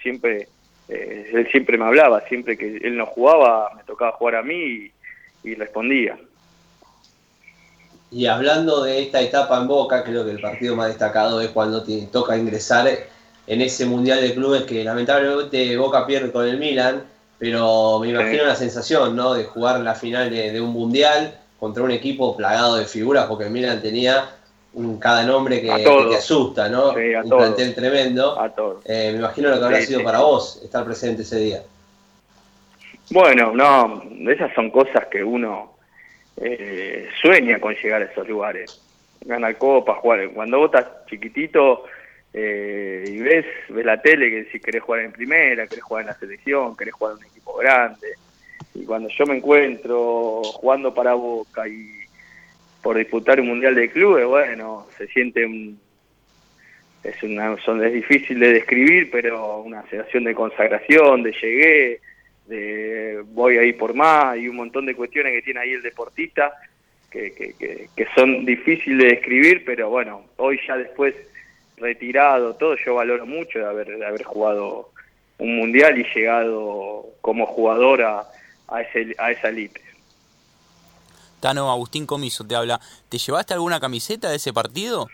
siempre 0.01 0.47
eh, 0.89 1.31
él 1.33 1.49
siempre 1.51 1.79
me 1.79 1.85
hablaba, 1.85 2.21
siempre 2.29 2.57
que 2.57 2.77
él 2.77 2.97
no 2.97 3.07
jugaba 3.07 3.71
me 3.75 3.83
tocaba 3.85 4.13
jugar 4.13 4.37
a 4.37 4.43
mí 4.43 4.91
y, 5.45 5.55
respondía. 5.55 6.19
Y 8.11 8.27
hablando 8.27 8.83
de 8.83 9.03
esta 9.03 9.21
etapa 9.21 9.59
en 9.59 9.69
Boca, 9.69 10.03
creo 10.03 10.25
que 10.25 10.33
el 10.33 10.41
partido 10.41 10.75
más 10.75 10.89
destacado 10.89 11.41
es 11.41 11.51
cuando 11.51 11.83
te 11.83 12.07
toca 12.07 12.37
ingresar 12.37 12.89
en 13.47 13.61
ese 13.61 13.87
Mundial 13.87 14.21
de 14.21 14.35
Clubes 14.35 14.63
que 14.63 14.83
lamentablemente 14.83 15.77
Boca 15.77 16.07
pierde 16.07 16.33
con 16.33 16.47
el 16.47 16.59
Milan 16.59 17.05
pero 17.39 17.99
me 17.99 18.09
imagino 18.09 18.45
la 18.45 18.57
sensación, 18.57 19.15
¿no? 19.15 19.35
De 19.35 19.45
jugar 19.45 19.81
la 19.81 19.95
final 19.95 20.31
de, 20.31 20.61
un 20.61 20.71
mundial 20.71 21.39
contra 21.59 21.83
un 21.83 21.91
equipo 21.91 22.37
plagado 22.37 22.77
de 22.77 22.87
figuras, 22.87 23.27
porque 23.27 23.45
el 23.45 23.51
Milan 23.51 23.83
tenía 23.83 24.36
un, 24.77 24.99
cada 24.99 25.25
nombre 25.25 25.61
que, 25.61 25.69
te 25.69 26.17
asusta, 26.17 26.69
¿no? 26.69 26.91
un 26.91 27.29
plantel 27.29 27.75
tremendo. 27.75 28.37
Eh, 28.85 29.11
me 29.13 29.19
imagino 29.19 29.49
lo 29.49 29.59
que 29.59 29.65
habrá 29.65 29.81
sido 29.81 30.05
para 30.05 30.21
vos 30.21 30.61
estar 30.63 30.85
presente 30.85 31.23
ese 31.23 31.39
día. 31.39 31.63
Bueno, 33.11 33.53
no, 33.55 34.03
esas 34.31 34.53
son 34.55 34.71
cosas 34.71 35.07
que 35.07 35.25
uno 35.25 35.77
eh, 36.37 37.09
sueña 37.23 37.59
con 37.59 37.75
llegar 37.75 38.03
a 38.03 38.05
esos 38.05 38.29
lugares. 38.29 38.83
Ganar 39.25 39.57
copa, 39.57 39.95
jugar. 39.95 40.29
Cuando 40.31 40.59
vos 40.59 40.67
estás 40.67 41.07
chiquitito, 41.07 41.85
eh, 42.35 43.03
y 43.09 43.19
ves, 43.19 43.47
ves 43.71 43.87
la 43.87 44.01
tele 44.03 44.29
que 44.29 44.51
si 44.53 44.61
querés 44.61 44.83
jugar 44.83 45.01
en 45.03 45.13
primera, 45.13 45.67
querés 45.67 45.85
jugar 45.85 46.03
en 46.03 46.09
la 46.09 46.19
selección, 46.19 46.77
querés 46.77 46.93
jugar 46.93 47.15
en 47.15 47.19
un 47.19 47.25
equipo 47.25 47.55
grande. 47.57 48.09
Y 48.75 48.85
cuando 48.85 49.09
yo 49.09 49.25
me 49.25 49.39
encuentro 49.39 50.43
jugando 50.45 50.93
para 50.93 51.15
Boca 51.15 51.67
y 51.67 52.06
por 52.87 52.99
disputar 52.99 53.41
un 53.41 53.49
mundial 53.49 53.75
de 53.75 53.91
clubes, 53.91 54.25
bueno, 54.27 54.87
se 54.97 55.09
siente 55.09 55.45
un, 55.45 55.77
es 57.03 57.21
una 57.25 57.57
son, 57.63 57.85
es 57.85 57.93
difícil 57.93 58.39
de 58.39 58.53
describir, 58.53 59.11
pero 59.11 59.59
una 59.59 59.83
sensación 59.89 60.23
de 60.23 60.37
consagración, 60.37 61.25
de 61.25 61.33
llegué, 61.33 62.01
de 62.47 63.25
voy 63.33 63.59
a 63.59 63.65
ir 63.65 63.77
por 63.77 63.93
más 63.93 64.39
y 64.39 64.47
un 64.47 64.55
montón 64.55 64.87
de 64.87 64.95
cuestiones 64.95 65.33
que 65.33 65.43
tiene 65.43 65.59
ahí 65.59 65.73
el 65.73 65.83
deportista 65.83 66.53
que, 67.11 67.35
que, 67.35 67.89
que 67.93 68.07
son 68.15 68.45
difíciles 68.45 68.99
de 68.99 69.15
describir, 69.15 69.65
pero 69.67 69.91
bueno, 69.91 70.23
hoy 70.37 70.61
ya 70.65 70.77
después 70.77 71.13
retirado, 71.79 72.55
todo, 72.55 72.77
yo 72.77 72.95
valoro 72.95 73.27
mucho 73.27 73.59
de 73.59 73.65
haber, 73.65 73.99
de 73.99 74.07
haber 74.07 74.23
jugado 74.23 74.91
un 75.39 75.57
mundial 75.57 75.99
y 75.99 76.07
llegado 76.15 77.05
como 77.21 77.47
jugador 77.47 78.03
a, 78.03 78.23
a, 78.69 78.83
ese, 78.83 79.13
a 79.19 79.33
esa 79.33 79.49
elite. 79.49 79.86
Tano, 81.41 81.71
Agustín 81.71 82.07
Comiso 82.07 82.47
te 82.47 82.55
habla. 82.55 82.81
¿Te 83.09 83.19
llevaste 83.19 83.55
alguna 83.55 83.81
camiseta 83.81 84.31
de 84.31 84.37
ese 84.37 84.53
partido? 84.53 85.09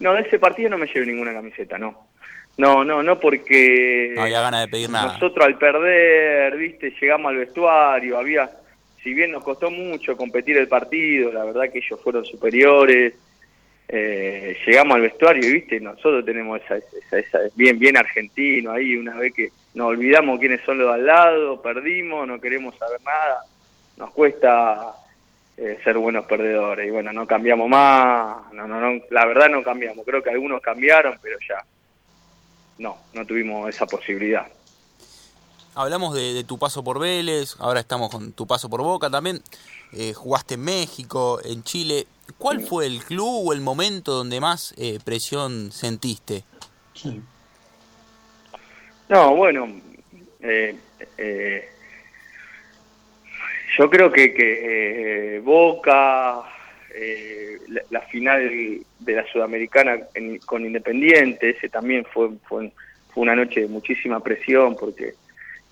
No, 0.00 0.14
de 0.14 0.22
ese 0.22 0.38
partido 0.38 0.70
no 0.70 0.78
me 0.78 0.86
llevé 0.86 1.06
ninguna 1.06 1.32
camiseta, 1.32 1.78
no. 1.78 2.08
No, 2.56 2.84
no, 2.84 3.02
no 3.02 3.18
porque... 3.18 4.12
No 4.14 4.22
había 4.22 4.40
ganas 4.40 4.62
de 4.62 4.68
pedir 4.68 4.90
nada. 4.90 5.14
Nosotros 5.14 5.44
al 5.44 5.58
perder, 5.58 6.56
viste, 6.56 6.94
llegamos 7.00 7.30
al 7.30 7.38
vestuario, 7.38 8.18
había... 8.18 8.50
Si 9.02 9.12
bien 9.12 9.32
nos 9.32 9.44
costó 9.44 9.70
mucho 9.70 10.16
competir 10.16 10.56
el 10.56 10.68
partido, 10.68 11.30
la 11.30 11.44
verdad 11.44 11.70
que 11.70 11.78
ellos 11.78 12.00
fueron 12.02 12.24
superiores, 12.24 13.12
eh, 13.86 14.56
llegamos 14.66 14.94
al 14.94 15.02
vestuario 15.02 15.46
y 15.46 15.52
viste, 15.52 15.78
nosotros 15.78 16.24
tenemos 16.24 16.58
esa, 16.62 16.78
esa, 17.14 17.38
bien, 17.54 17.78
bien 17.78 17.98
argentino 17.98 18.72
ahí, 18.72 18.96
una 18.96 19.14
vez 19.16 19.34
que 19.34 19.50
nos 19.74 19.88
olvidamos 19.88 20.40
quiénes 20.40 20.62
son 20.62 20.78
los 20.78 20.88
de 20.88 20.94
al 20.94 21.06
lado, 21.06 21.60
perdimos, 21.60 22.26
no 22.26 22.40
queremos 22.40 22.74
saber 22.78 23.00
nada, 23.04 23.40
nos 23.96 24.10
cuesta 24.10 24.94
eh, 25.56 25.78
ser 25.84 25.98
buenos 25.98 26.26
perdedores 26.26 26.88
y 26.88 26.90
bueno, 26.90 27.12
no 27.12 27.26
cambiamos 27.26 27.68
más, 27.68 28.52
no, 28.52 28.66
no, 28.66 28.80
no, 28.80 29.00
la 29.10 29.24
verdad 29.26 29.48
no 29.48 29.62
cambiamos, 29.62 30.04
creo 30.04 30.22
que 30.22 30.30
algunos 30.30 30.60
cambiaron, 30.60 31.18
pero 31.22 31.38
ya 31.48 31.64
no, 32.78 32.98
no 33.12 33.24
tuvimos 33.24 33.68
esa 33.68 33.86
posibilidad. 33.86 34.46
Hablamos 35.76 36.14
de, 36.14 36.44
tu 36.44 36.58
paso 36.58 36.84
por 36.84 37.00
Vélez, 37.00 37.56
ahora 37.58 37.80
estamos 37.80 38.10
con 38.10 38.32
tu 38.32 38.46
paso 38.46 38.68
por 38.68 38.82
Boca 38.82 39.10
también. 39.10 39.42
Eh, 39.92 40.12
jugaste 40.12 40.54
en 40.54 40.60
México, 40.62 41.40
en 41.44 41.64
Chile. 41.64 42.06
¿Cuál 42.38 42.60
fue 42.60 42.86
el 42.86 43.04
club 43.04 43.48
o 43.48 43.52
el 43.52 43.60
momento 43.60 44.12
donde 44.12 44.40
más 44.40 44.72
eh, 44.76 44.98
presión 45.04 45.72
sentiste? 45.72 46.44
No, 49.08 49.34
bueno, 49.34 49.68
eh, 50.40 50.78
yo 53.76 53.90
creo 53.90 54.10
que, 54.12 54.32
que 54.32 55.40
Boca, 55.42 56.42
la, 57.90 58.00
final 58.02 58.48
de 59.00 59.12
la 59.12 59.26
Sudamericana 59.26 59.98
con 60.46 60.64
Independiente, 60.64 61.50
ese 61.50 61.68
también 61.68 62.04
fue, 62.04 62.30
fue, 62.44 62.70
una 63.16 63.36
noche 63.36 63.60
de 63.60 63.68
muchísima 63.68 64.20
presión 64.20 64.76
porque 64.76 65.14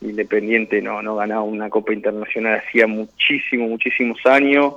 Independiente 0.01 0.81
no, 0.81 1.03
no 1.03 1.17
ganaba 1.17 1.43
una 1.43 1.71
Copa 1.71 1.93
Internacional 1.93 2.61
hacía 2.67 2.87
muchísimos, 2.87 3.69
muchísimos 3.69 4.25
años. 4.27 4.75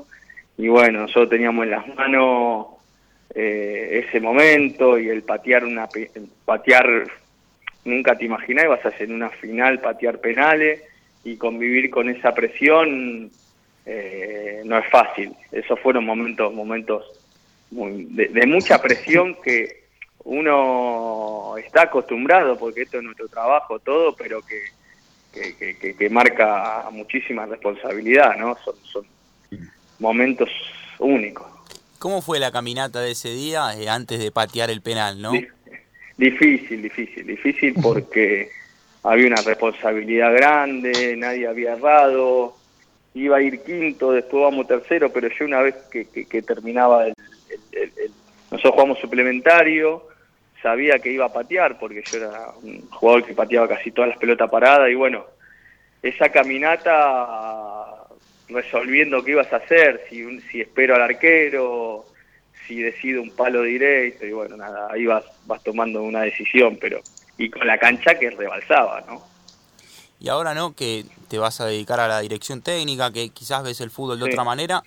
Y 0.57 0.67
bueno, 0.67 1.01
nosotros 1.01 1.29
teníamos 1.29 1.65
en 1.65 1.71
las 1.71 1.87
manos 1.95 2.67
eh, 3.33 4.03
ese 4.07 4.19
momento 4.19 4.97
y 4.97 5.09
el 5.09 5.23
patear 5.23 5.65
una 5.65 5.87
patear 6.45 7.05
nunca 7.83 8.17
te 8.17 8.25
a 8.85 8.87
hacer 8.87 9.11
una 9.11 9.29
final 9.29 9.79
patear 9.79 10.19
penales 10.19 10.81
y 11.25 11.35
convivir 11.35 11.89
con 11.89 12.07
esa 12.09 12.33
presión 12.33 13.29
eh, 13.85 14.61
no 14.63 14.77
es 14.77 14.89
fácil 14.89 15.33
esos 15.51 15.77
fueron 15.81 16.05
momentos 16.05 16.53
momentos 16.53 17.03
de, 17.69 18.45
mucha 18.47 18.81
presión 18.81 19.35
que 19.43 19.83
uno 20.23 21.55
está 21.57 21.83
acostumbrado 21.83 22.57
porque 22.57 22.83
esto 22.83 22.97
es 22.97 23.03
nuestro 23.03 23.27
trabajo 23.27 23.79
todo 23.79 24.15
pero 24.15 24.41
que 24.41 24.61
que, 25.35 26.09
marca 26.09 26.85
muchísima 26.91 27.45
responsabilidad, 27.45 28.35
¿no? 28.37 28.57
Son, 28.63 28.75
son 28.83 29.05
momentos 29.99 30.49
únicos. 30.99 31.47
¿Cómo 31.99 32.21
fue 32.21 32.39
la 32.39 32.51
caminata 32.51 33.01
de 33.01 33.11
ese 33.11 33.29
día 33.29 33.75
eh, 33.77 33.89
antes 33.89 34.19
de 34.19 34.31
patear 34.31 34.69
el 34.69 34.81
penal, 34.81 35.21
no? 35.21 35.31
Difícil, 36.17 36.81
difícil, 36.81 37.27
difícil 37.27 37.73
porque 37.81 38.49
había 39.05 39.27
una 39.27 39.41
responsabilidad 39.41 40.33
grande, 40.33 41.15
nadie 41.15 41.47
había 41.47 41.73
errado, 41.73 42.55
iba 43.13 43.37
a 43.37 43.41
ir 43.41 43.61
quinto, 43.61 44.11
después 44.11 44.43
vamos 44.43 44.67
tercero, 44.67 45.11
pero 45.13 45.29
yo 45.29 45.45
una 45.45 45.61
vez 45.61 45.75
que, 45.91 46.41
terminaba 46.41 47.05
el, 47.05 47.13
nosotros 48.49 48.73
jugamos 48.73 48.99
suplementario, 48.99 50.07
sabía 50.61 50.97
que 50.97 51.11
iba 51.11 51.25
a 51.25 51.33
patear 51.33 51.77
porque 51.77 52.03
yo 52.03 52.17
era 52.17 52.49
un 52.63 52.89
jugador 52.89 53.23
que 53.23 53.35
pateaba 53.35 53.67
casi 53.67 53.91
todas 53.91 54.09
las 54.09 54.17
pelotas 54.17 54.49
paradas 54.49 54.89
y 54.89 54.95
bueno, 54.95 55.25
esa 56.01 56.29
caminata 56.29 57.85
resolviendo 58.49 59.23
qué 59.23 59.31
ibas 59.31 59.53
a 59.53 59.57
hacer, 59.57 60.01
si, 60.09 60.39
si 60.41 60.61
espero 60.61 60.95
al 60.95 61.03
arquero, 61.03 62.05
si 62.67 62.81
decido 62.81 63.21
un 63.21 63.29
palo 63.35 63.61
directo 63.61 64.25
y 64.25 64.31
bueno, 64.31 64.57
nada, 64.57 64.87
ahí 64.91 65.05
vas, 65.05 65.25
vas 65.45 65.63
tomando 65.63 66.01
una 66.01 66.23
decisión, 66.23 66.77
pero 66.81 67.01
y 67.37 67.49
con 67.49 67.65
la 67.67 67.77
cancha 67.77 68.17
que 68.17 68.29
rebalsaba, 68.29 69.01
¿no? 69.07 69.23
Y 70.19 70.29
ahora, 70.29 70.53
¿no? 70.53 70.73
Que 70.73 71.05
te 71.27 71.37
vas 71.37 71.59
a 71.61 71.65
dedicar 71.65 71.99
a 71.99 72.07
la 72.07 72.19
dirección 72.21 72.61
técnica, 72.61 73.11
que 73.11 73.29
quizás 73.29 73.63
ves 73.63 73.81
el 73.81 73.91
fútbol 73.91 74.19
de 74.19 74.25
otra 74.25 74.43
manera. 74.43 74.83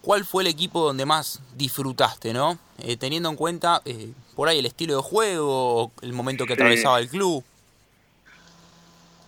¿Cuál 0.00 0.24
fue 0.24 0.42
el 0.42 0.48
equipo 0.48 0.80
donde 0.80 1.04
más 1.04 1.42
disfrutaste, 1.56 2.32
no? 2.32 2.58
Eh, 2.78 2.96
teniendo 2.96 3.28
en 3.28 3.36
cuenta 3.36 3.82
eh, 3.84 4.08
por 4.34 4.48
ahí 4.48 4.58
el 4.58 4.66
estilo 4.66 4.96
de 4.96 5.02
juego, 5.02 5.90
el 6.02 6.12
momento 6.12 6.46
que 6.46 6.54
atravesaba 6.54 6.98
el 7.00 7.08
club. 7.08 7.44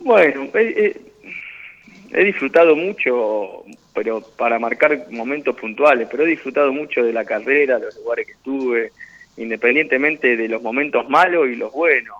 Bueno, 0.00 0.48
he 0.54 2.24
disfrutado 2.24 2.76
mucho, 2.76 3.64
pero 3.94 4.20
para 4.20 4.58
marcar 4.58 5.06
momentos 5.10 5.56
puntuales, 5.56 6.08
pero 6.10 6.24
he 6.24 6.28
disfrutado 6.28 6.72
mucho 6.72 7.02
de 7.02 7.12
la 7.12 7.24
carrera, 7.24 7.78
de 7.78 7.86
los 7.86 7.96
lugares 7.96 8.26
que 8.26 8.32
estuve, 8.32 8.92
independientemente 9.36 10.36
de 10.36 10.48
los 10.48 10.62
momentos 10.62 11.08
malos 11.08 11.48
y 11.48 11.56
los 11.56 11.72
buenos, 11.72 12.17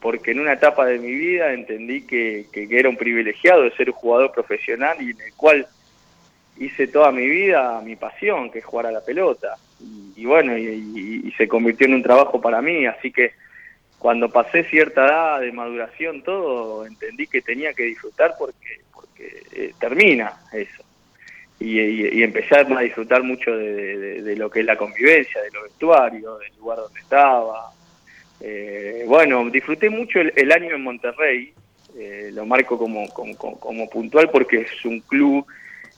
porque 0.00 0.30
en 0.30 0.40
una 0.40 0.54
etapa 0.54 0.86
de 0.86 0.98
mi 0.98 1.12
vida 1.12 1.52
entendí 1.52 2.02
que, 2.02 2.46
que, 2.52 2.66
era 2.70 2.88
un 2.88 2.96
privilegiado 2.96 3.62
de 3.62 3.72
ser 3.72 3.90
un 3.90 3.96
jugador 3.96 4.32
profesional 4.32 4.96
y 5.00 5.10
en 5.10 5.20
el 5.20 5.34
cual 5.34 5.66
hice 6.58 6.86
toda 6.86 7.12
mi 7.12 7.28
vida 7.28 7.80
mi 7.82 7.96
pasión, 7.96 8.50
que 8.50 8.60
es 8.60 8.64
jugar 8.64 8.86
a 8.86 8.92
la 8.92 9.04
pelota. 9.04 9.56
Y, 10.16 10.26
bueno, 10.26 10.56
y 10.58 11.32
se 11.38 11.48
convirtió 11.48 11.86
en 11.86 11.94
un 11.94 12.02
trabajo 12.02 12.40
para 12.40 12.60
mí, 12.60 12.84
así 12.84 13.10
que 13.10 13.32
cuando 14.00 14.30
pasé 14.30 14.64
cierta 14.64 15.04
edad 15.04 15.40
de 15.40 15.52
maduración, 15.52 16.22
todo, 16.22 16.86
entendí 16.86 17.26
que 17.26 17.42
tenía 17.42 17.74
que 17.74 17.82
disfrutar 17.84 18.34
porque, 18.38 18.80
porque 18.94 19.42
eh, 19.52 19.74
termina 19.78 20.32
eso. 20.54 20.82
Y, 21.58 21.78
y, 21.78 22.22
empecé 22.22 22.56
a 22.56 22.64
disfrutar 22.64 23.22
mucho 23.22 23.54
de, 23.54 24.34
lo 24.38 24.48
que 24.50 24.60
es 24.60 24.66
la 24.66 24.78
convivencia, 24.78 25.42
de 25.42 25.50
los 25.50 25.64
vestuarios, 25.64 26.40
del 26.40 26.56
lugar 26.56 26.78
donde 26.78 26.98
estaba. 26.98 27.70
Eh, 28.40 29.04
bueno, 29.06 29.48
disfruté 29.50 29.90
mucho 29.90 30.20
el, 30.20 30.52
año 30.52 30.74
en 30.74 30.82
Monterrey, 30.82 31.52
eh, 31.96 32.30
lo 32.32 32.46
marco 32.46 32.78
como, 32.78 33.08
como, 33.10 33.90
puntual 33.90 34.30
porque 34.30 34.62
es 34.62 34.84
un 34.84 35.00
club 35.00 35.44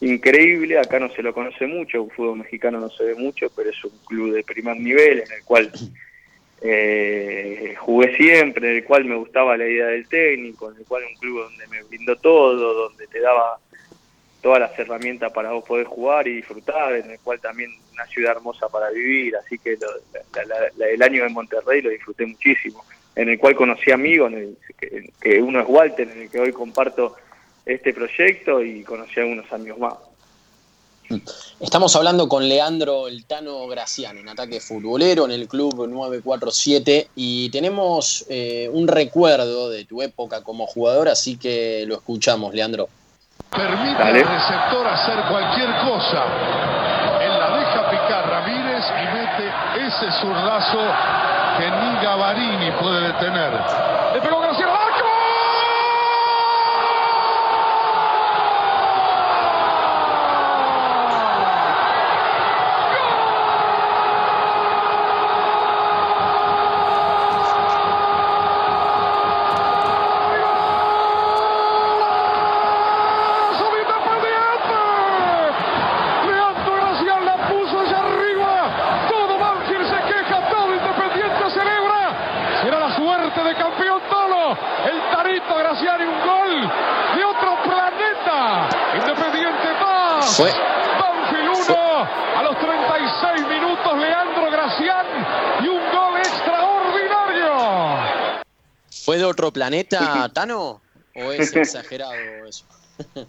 increíble, 0.01 0.79
acá 0.79 0.99
no 0.99 1.09
se 1.11 1.23
lo 1.23 1.33
conoce 1.33 1.67
mucho, 1.67 2.03
un 2.03 2.11
fútbol 2.11 2.39
mexicano 2.39 2.81
no 2.81 2.91
se 2.91 3.05
ve 3.05 3.15
mucho, 3.15 3.49
pero 3.55 3.71
es 3.71 3.85
un 3.85 3.97
club 4.07 4.35
de 4.35 4.43
primer 4.43 4.77
nivel 4.77 5.21
en 5.21 5.33
el 5.33 5.45
cual 5.45 5.71
eh, 6.61 7.75
jugué 7.79 8.17
siempre, 8.17 8.71
en 8.71 8.77
el 8.79 8.85
cual 8.85 9.05
me 9.05 9.15
gustaba 9.15 9.57
la 9.57 9.67
idea 9.67 9.87
del 9.87 10.09
técnico, 10.09 10.73
en 10.73 10.79
el 10.79 10.85
cual 10.85 11.05
un 11.05 11.15
club 11.17 11.45
donde 11.45 11.67
me 11.69 11.83
brindó 11.85 12.17
todo, 12.17 12.89
donde 12.89 13.07
te 13.07 13.21
daba 13.21 13.59
todas 14.43 14.59
las 14.59 14.77
herramientas 14.79 15.33
para 15.33 15.53
vos 15.53 15.65
poder 15.65 15.87
jugar 15.87 16.27
y 16.27 16.35
disfrutar, 16.35 16.95
en 16.95 17.13
el 17.13 17.21
cual 17.21 17.41
también 17.41 17.71
una 17.93 18.05
ciudad 18.07 18.33
hermosa 18.33 18.69
para 18.69 18.91
vivir, 18.91 19.37
así 19.37 19.59
que 19.59 19.79
el 20.93 21.03
año 21.03 21.25
en 21.25 21.33
Monterrey 21.33 21.81
lo 21.81 21.91
disfruté 21.91 22.27
muchísimo, 22.27 22.85
en 23.15 23.29
el 23.29 23.39
cual 23.39 23.55
conocí 23.55 23.93
amigos, 23.93 24.33
que, 25.21 25.41
uno 25.41 25.61
es 25.61 25.67
Walter, 25.69 26.11
en 26.11 26.23
el 26.23 26.31
que 26.31 26.41
hoy 26.41 26.53
comparto 26.53 27.17
este 27.65 27.95
proyecto 27.95 28.63
y 28.63 28.83
conocí 28.83 29.21
a 29.21 29.23
algunos 29.23 29.51
amigos 29.53 29.79
más. 29.79 29.95
Estamos 31.61 31.95
hablando 31.95 32.27
con 32.27 32.49
Leandro 32.49 33.07
El 33.07 33.25
Tano 33.27 33.69
Graciano, 33.69 34.21
en 34.21 34.29
ataque 34.29 34.61
futbolero 34.61 35.27
en 35.27 35.31
el 35.31 35.47
club 35.47 35.87
947 35.87 37.09
y 37.15 37.51
tenemos 37.51 38.25
eh, 38.29 38.69
un 38.73 38.89
recuerdo 38.89 39.69
de 39.69 39.85
tu 39.85 40.01
época 40.03 40.43
como 40.43 40.67
jugador, 40.67 41.09
así 41.09 41.37
que 41.37 41.85
lo 41.87 41.95
escuchamos, 41.95 42.55
Leandro. 42.55 42.89
Permite 43.55 44.03
al 44.03 44.15
receptor 44.15 44.87
hacer 44.87 45.23
cualquier 45.29 45.71
cosa. 45.81 46.23
Él 47.21 47.39
la 47.39 47.51
deja 47.59 47.91
picar 47.91 48.29
Ramírez 48.31 48.85
y 48.91 49.17
mete 49.17 49.87
ese 49.87 50.11
zurdazo 50.21 50.81
que 51.59 51.71
ni 51.71 52.03
Gavarini 52.03 52.71
puede 52.81 53.09
detener. 53.09 53.92
Otro 99.33 99.53
planeta, 99.53 100.31
Tano? 100.33 100.81
¿O 101.15 101.33
es 101.33 101.55
exagerado 101.55 102.13
eso? 102.47 102.65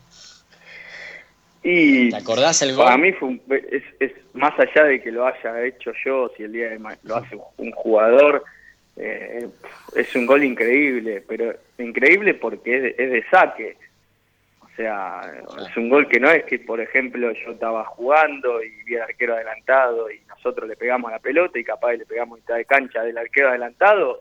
y 1.64 2.10
¿Te 2.10 2.16
acordás 2.16 2.62
el 2.62 2.76
gol? 2.76 2.86
Para 2.86 2.98
mí 2.98 3.12
fue 3.14 3.40
es, 4.00 4.12
más 4.34 4.54
allá 4.60 4.86
de 4.86 5.02
que 5.02 5.12
lo 5.12 5.26
haya 5.26 5.64
hecho 5.66 5.92
yo, 6.06 6.32
si 6.36 6.44
el 6.44 6.54
día 6.54 6.70
de 6.70 6.80
lo 7.04 7.16
hace 7.16 7.38
un 7.58 7.72
jugador, 7.72 8.44
eh, 8.96 9.48
es 9.96 10.16
un 10.16 10.26
gol 10.26 10.44
increíble, 10.44 11.24
pero 11.28 11.56
increíble 11.78 12.34
porque 12.34 12.94
es 12.98 13.12
de, 13.12 13.24
saque. 13.30 13.78
O 14.62 14.76
sea, 14.76 15.22
es 15.70 15.78
un 15.78 15.88
gol 15.88 16.08
que 16.08 16.20
no 16.20 16.32
es 16.32 16.46
que, 16.46 16.58
por 16.60 16.82
ejemplo, 16.82 17.32
yo 17.32 17.52
estaba 17.52 17.86
jugando 17.86 18.64
y 18.64 18.72
vi 18.84 18.96
al 18.96 19.04
arquero 19.04 19.36
adelantado 19.36 20.10
y 20.10 20.20
nosotros 20.28 20.68
le 20.68 20.76
pegamos 20.76 21.10
a 21.10 21.16
la 21.16 21.20
pelota 21.20 21.60
y 21.60 21.64
capaz 21.64 21.94
le 21.94 22.06
pegamos 22.06 22.40
mitad 22.40 22.56
de 22.56 22.66
cancha 22.66 23.04
del 23.04 23.18
arquero 23.18 23.50
adelantado 23.50 24.20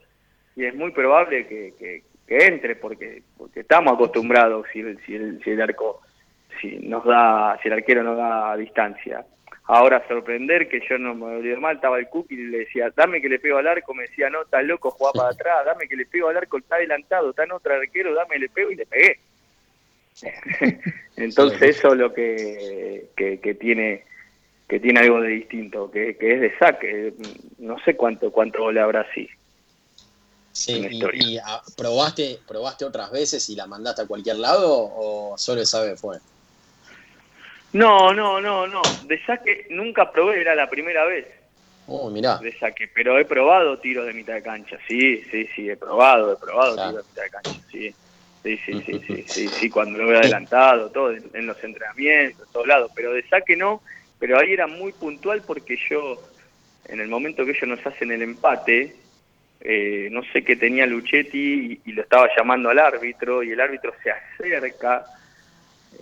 y 0.56 0.64
es 0.64 0.74
muy 0.74 0.90
probable 0.92 1.46
que, 1.46 1.74
que, 1.78 2.02
entre 2.28 2.76
porque 2.76 3.22
porque 3.36 3.60
estamos 3.60 3.92
acostumbrados 3.92 4.66
si 4.72 4.80
el, 4.80 4.98
si 5.04 5.14
el, 5.14 5.42
si 5.44 5.50
el 5.50 5.60
arco 5.60 6.00
si 6.60 6.78
nos 6.78 7.04
da 7.04 7.58
si 7.60 7.68
el 7.68 7.74
arquero 7.74 8.02
nos 8.02 8.16
da 8.16 8.56
distancia. 8.56 9.24
Ahora 9.64 10.02
sorprender 10.08 10.68
que 10.68 10.80
yo 10.88 10.98
no 10.98 11.14
me 11.14 11.36
olvidé 11.36 11.56
mal 11.56 11.76
estaba 11.76 11.98
el 11.98 12.08
cookie 12.08 12.34
y 12.34 12.46
le 12.46 12.58
decía 12.60 12.90
dame 12.96 13.20
que 13.20 13.28
le 13.28 13.38
pego 13.38 13.58
al 13.58 13.66
arco 13.66 13.94
me 13.94 14.04
decía 14.04 14.28
no 14.28 14.42
estás 14.42 14.64
loco 14.64 14.90
juega 14.90 15.12
para 15.12 15.28
atrás 15.30 15.66
dame 15.66 15.86
que 15.88 15.96
le 15.96 16.06
pego 16.06 16.28
al 16.28 16.36
arco 16.36 16.58
está 16.58 16.76
adelantado 16.76 17.30
está 17.30 17.44
en 17.44 17.52
otro 17.52 17.74
arquero 17.74 18.14
dame 18.14 18.38
le 18.38 18.48
pego 18.48 18.70
y 18.70 18.76
le 18.76 18.86
pegué 18.86 19.18
entonces 21.16 21.62
eso 21.62 21.92
es 21.92 21.98
lo 21.98 22.12
que, 22.12 23.10
que, 23.16 23.40
que 23.40 23.54
tiene 23.54 24.04
que 24.68 24.80
tiene 24.80 25.00
algo 25.00 25.20
de 25.20 25.28
distinto 25.28 25.90
que, 25.90 26.16
que 26.16 26.34
es 26.34 26.40
de 26.40 26.58
saque. 26.58 27.12
No 27.58 27.78
sé 27.80 27.94
cuánto 27.94 28.32
cuánto 28.32 28.72
le 28.72 28.80
habrá 28.80 29.02
así 29.02 29.28
Sí, 30.52 30.86
y, 31.14 31.38
ah, 31.38 31.62
probaste, 31.76 32.38
probaste 32.46 32.84
otras 32.84 33.10
veces 33.10 33.48
y 33.48 33.56
la 33.56 33.66
mandaste 33.66 34.02
a 34.02 34.06
cualquier 34.06 34.36
lado 34.36 34.68
o 34.70 35.36
solo 35.38 35.62
esa 35.62 35.82
vez 35.82 35.98
fue? 36.00 36.18
No, 37.72 38.12
no, 38.12 38.40
no, 38.40 38.66
no. 38.66 38.82
De 39.04 39.18
saque 39.24 39.66
nunca 39.70 40.12
probé, 40.12 40.42
era 40.42 40.54
la 40.54 40.68
primera 40.68 41.06
vez. 41.06 41.26
Oh, 41.86 42.10
mirá. 42.10 42.36
De 42.36 42.56
saque, 42.58 42.88
pero 42.94 43.18
he 43.18 43.24
probado 43.24 43.78
tiros 43.78 44.06
de 44.06 44.12
mitad 44.12 44.34
de 44.34 44.42
cancha, 44.42 44.78
sí, 44.86 45.22
sí, 45.30 45.48
sí, 45.56 45.70
he 45.70 45.76
probado, 45.76 46.34
he 46.34 46.36
probado 46.36 46.76
tiros 46.76 46.96
de 46.96 47.10
mitad 47.10 47.22
de 47.22 47.30
cancha, 47.30 47.60
sí. 47.70 47.94
Sí, 48.42 48.58
sí, 48.66 48.82
sí, 48.84 49.00
sí, 49.06 49.24
sí, 49.28 49.48
sí, 49.48 49.70
cuando 49.70 49.98
lo 49.98 50.08
veo 50.08 50.18
adelantado, 50.18 50.90
todo, 50.90 51.12
en 51.12 51.46
los 51.46 51.62
entrenamientos, 51.62 52.46
en 52.46 52.52
todos 52.52 52.66
lados, 52.66 52.90
pero 52.94 53.12
de 53.12 53.26
saque 53.28 53.56
no, 53.56 53.82
pero 54.18 54.38
ahí 54.38 54.52
era 54.52 54.66
muy 54.66 54.92
puntual 54.92 55.44
porque 55.44 55.78
yo, 55.88 56.28
en 56.86 57.00
el 57.00 57.08
momento 57.08 57.44
que 57.44 57.52
ellos 57.52 57.68
nos 57.68 57.86
hacen 57.86 58.10
el 58.10 58.22
empate, 58.22 59.02
eh, 59.64 60.08
no 60.10 60.22
sé 60.32 60.42
qué 60.42 60.56
tenía 60.56 60.86
Luchetti 60.86 61.80
y, 61.84 61.92
lo 61.92 62.02
estaba 62.02 62.28
llamando 62.36 62.70
al 62.70 62.78
árbitro 62.78 63.42
y 63.42 63.52
el 63.52 63.60
árbitro 63.60 63.92
se 64.02 64.10
acerca, 64.10 65.04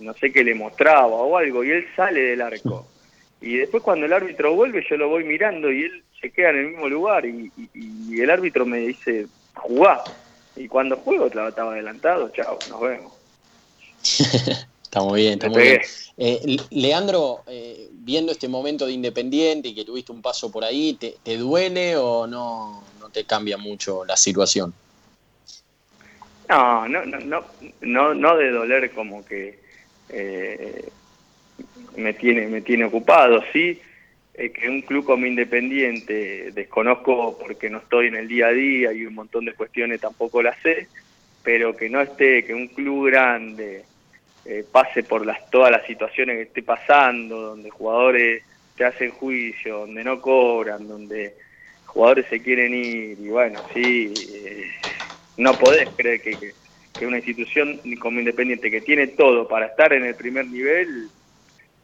no 0.01 0.14
sé 0.14 0.33
qué 0.33 0.42
le 0.42 0.55
mostraba 0.55 1.09
o 1.09 1.37
algo, 1.37 1.62
y 1.62 1.70
él 1.70 1.87
sale 1.94 2.20
del 2.20 2.42
arco. 2.42 2.87
Y 3.42 3.57
después 3.57 3.83
cuando 3.83 4.05
el 4.05 4.12
árbitro 4.12 4.55
vuelve 4.55 4.85
yo 4.87 4.99
lo 4.99 5.09
voy 5.09 5.25
mirando 5.25 5.73
y 5.73 5.85
él 5.85 6.05
se 6.20 6.31
queda 6.31 6.51
en 6.51 6.59
el 6.59 6.66
mismo 6.73 6.90
lugar 6.90 7.25
y, 7.25 7.51
y 7.73 8.20
el 8.20 8.29
árbitro 8.29 8.66
me 8.66 8.81
dice, 8.81 9.29
jugá. 9.55 10.03
Y 10.57 10.68
cuando 10.68 10.96
juego 10.96 11.27
estaba 11.29 11.73
adelantado, 11.73 12.29
chao, 12.31 12.59
nos 12.68 12.81
vemos. 12.83 13.12
está 14.83 15.01
muy 15.01 15.23
bien, 15.23 15.33
está 15.35 15.49
muy 15.49 15.62
bien. 15.62 15.81
Eh, 16.23 16.59
Leandro, 16.73 17.45
eh, 17.47 17.89
viendo 17.93 18.31
este 18.31 18.47
momento 18.47 18.85
de 18.85 18.93
Independiente 18.93 19.69
y 19.69 19.75
que 19.75 19.87
tuviste 19.87 20.13
un 20.13 20.21
paso 20.21 20.53
por 20.53 20.63
ahí, 20.65 20.93
¿te, 20.93 21.37
duele 21.39 21.97
o 21.97 22.27
no, 22.27 22.85
no 23.01 23.09
te 23.09 23.25
cambia 23.25 23.57
mucho 23.57 24.05
la 24.05 24.19
situación? 24.19 24.75
No, 26.51 26.87
no, 26.87 27.07
no, 27.07 27.45
no, 27.81 28.15
no, 28.15 28.37
de 28.37 28.51
doler 28.51 28.91
como 28.91 29.25
que 29.25 29.61
eh, 30.11 30.91
me 31.97 32.13
tiene 32.13 32.49
me 32.49 32.61
tiene 32.61 32.85
ocupado, 32.85 33.43
sí 33.51 33.81
eh, 34.35 34.51
que 34.51 34.69
un 34.69 34.83
club 34.83 35.07
como 35.07 35.25
Independiente 35.25 36.51
desconozco 36.53 37.39
porque 37.39 37.71
no 37.71 37.79
estoy 37.79 38.09
en 38.09 38.17
el 38.17 38.29
día 38.29 38.49
a 38.49 38.53
día 38.53 38.93
y 38.93 39.07
un 39.07 39.15
montón 39.15 39.47
de 39.47 39.55
cuestiones 39.55 40.03
tampoco 40.03 40.43
las 40.43 40.61
sé, 40.61 40.87
pero 41.43 41.75
que 41.75 41.89
no 41.89 42.03
esté, 42.03 42.45
que 42.45 42.53
un 42.53 42.69
club 42.69 43.07
grande 43.07 43.85
eh, 44.44 44.64
pase 44.70 45.03
por 45.03 45.26
las 45.26 45.50
todas 45.50 45.70
las 45.70 45.87
situaciones 45.87 46.37
que 46.37 46.42
esté 46.42 46.62
pasando, 46.62 47.40
donde 47.40 47.70
jugadores 47.70 48.42
te 48.76 48.85
hacen 48.85 49.11
juicio, 49.11 49.81
donde 49.81 50.03
no 50.05 50.20
cobran, 50.20 50.88
donde 50.88 51.37
jugadores 51.87 52.26
se 52.29 52.42
quieren 52.42 52.74
ir 52.74 53.18
y 53.20 53.29
bueno, 53.29 53.61
sí, 53.74 54.12
eh, 54.33 54.70
no 55.37 55.59
podés 55.59 55.88
creer 55.96 56.22
que, 56.22 56.55
que 56.98 57.07
una 57.07 57.18
institución 57.18 57.81
como 58.00 58.18
Independiente 58.18 58.70
que 58.70 58.81
tiene 58.81 59.09
todo 59.09 59.48
para 59.48 59.66
estar 59.66 59.92
en 59.92 60.05
el 60.05 60.14
primer 60.14 60.46
nivel 60.46 61.09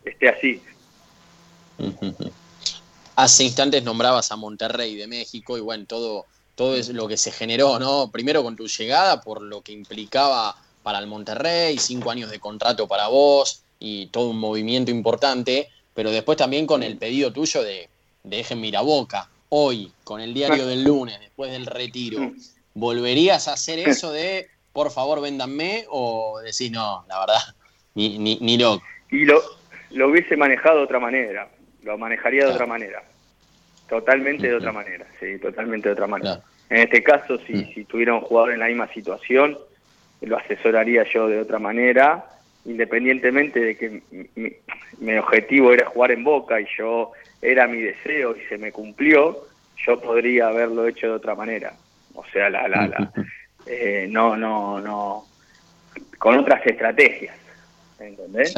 esté 0.04 0.28
así. 0.28 0.62
Hace 3.16 3.44
instantes 3.44 3.82
nombrabas 3.82 4.30
a 4.30 4.36
Monterrey 4.36 4.94
de 4.94 5.06
México 5.06 5.56
y 5.56 5.60
bueno, 5.62 5.86
todo, 5.86 6.26
todo 6.54 6.76
es 6.76 6.90
lo 6.90 7.08
que 7.08 7.16
se 7.16 7.32
generó, 7.32 7.78
¿no? 7.78 8.10
Primero 8.10 8.42
con 8.42 8.56
tu 8.56 8.66
llegada, 8.66 9.22
por 9.22 9.40
lo 9.40 9.62
que 9.62 9.72
implicaba 9.72 10.54
para 10.86 11.00
el 11.00 11.08
Monterrey, 11.08 11.78
cinco 11.78 12.12
años 12.12 12.30
de 12.30 12.38
contrato 12.38 12.86
para 12.86 13.08
vos 13.08 13.64
y 13.80 14.06
todo 14.06 14.30
un 14.30 14.38
movimiento 14.38 14.92
importante, 14.92 15.66
pero 15.92 16.12
después 16.12 16.38
también 16.38 16.64
con 16.64 16.84
el 16.84 16.96
pedido 16.96 17.32
tuyo 17.32 17.64
de, 17.64 17.88
de 18.22 18.38
Eje 18.38 18.54
Miraboca, 18.54 19.28
hoy, 19.48 19.90
con 20.04 20.20
el 20.20 20.32
diario 20.32 20.64
del 20.64 20.84
lunes, 20.84 21.18
después 21.18 21.50
del 21.50 21.66
retiro, 21.66 22.30
¿volverías 22.74 23.48
a 23.48 23.54
hacer 23.54 23.80
eso 23.80 24.12
de 24.12 24.46
por 24.72 24.92
favor 24.92 25.20
véndanme 25.20 25.86
o 25.90 26.38
decís 26.44 26.70
no, 26.70 27.04
la 27.08 27.18
verdad, 27.18 27.42
ni, 27.96 28.16
ni, 28.20 28.38
ni 28.40 28.56
lo... 28.56 28.80
Y 29.10 29.24
lo, 29.24 29.42
lo 29.90 30.08
hubiese 30.08 30.36
manejado 30.36 30.76
de 30.76 30.84
otra 30.84 31.00
manera 31.00 31.50
lo 31.82 31.98
manejaría 31.98 32.44
de 32.44 32.52
otra 32.52 32.66
manera. 32.66 33.02
Totalmente 33.88 34.46
de 34.46 34.54
otra 34.54 34.70
manera, 34.70 35.04
sí, 35.18 35.36
totalmente 35.38 35.88
de 35.88 35.94
otra 35.94 36.06
manera. 36.06 36.40
En 36.70 36.78
este 36.78 37.02
caso, 37.02 37.38
si, 37.44 37.54
mm. 37.54 37.74
si 37.74 37.84
tuviera 37.84 38.14
un 38.14 38.20
jugador 38.20 38.52
en 38.52 38.60
la 38.60 38.66
misma 38.66 38.86
situación, 38.92 39.58
lo 40.22 40.38
asesoraría 40.38 41.04
yo 41.12 41.28
de 41.28 41.40
otra 41.40 41.58
manera, 41.58 42.24
independientemente 42.64 43.60
de 43.60 43.76
que 43.76 44.02
mi, 44.98 45.16
objetivo 45.18 45.72
era 45.72 45.86
jugar 45.86 46.12
en 46.12 46.24
Boca 46.24 46.60
y 46.60 46.66
yo 46.76 47.12
era 47.40 47.66
mi 47.66 47.80
deseo 47.80 48.36
y 48.36 48.40
se 48.48 48.58
me 48.58 48.72
cumplió, 48.72 49.46
yo 49.86 50.00
podría 50.00 50.48
haberlo 50.48 50.86
hecho 50.86 51.06
de 51.08 51.12
otra 51.12 51.34
manera. 51.34 51.74
O 52.14 52.24
sea, 52.32 52.48
la, 52.50 52.66
la, 52.66 52.88
la, 52.88 53.12
eh, 53.66 54.06
no, 54.10 54.36
no, 54.36 54.80
no, 54.80 55.26
con 56.18 56.38
otras 56.38 56.66
estrategias, 56.66 57.36
¿entendés? 57.98 58.54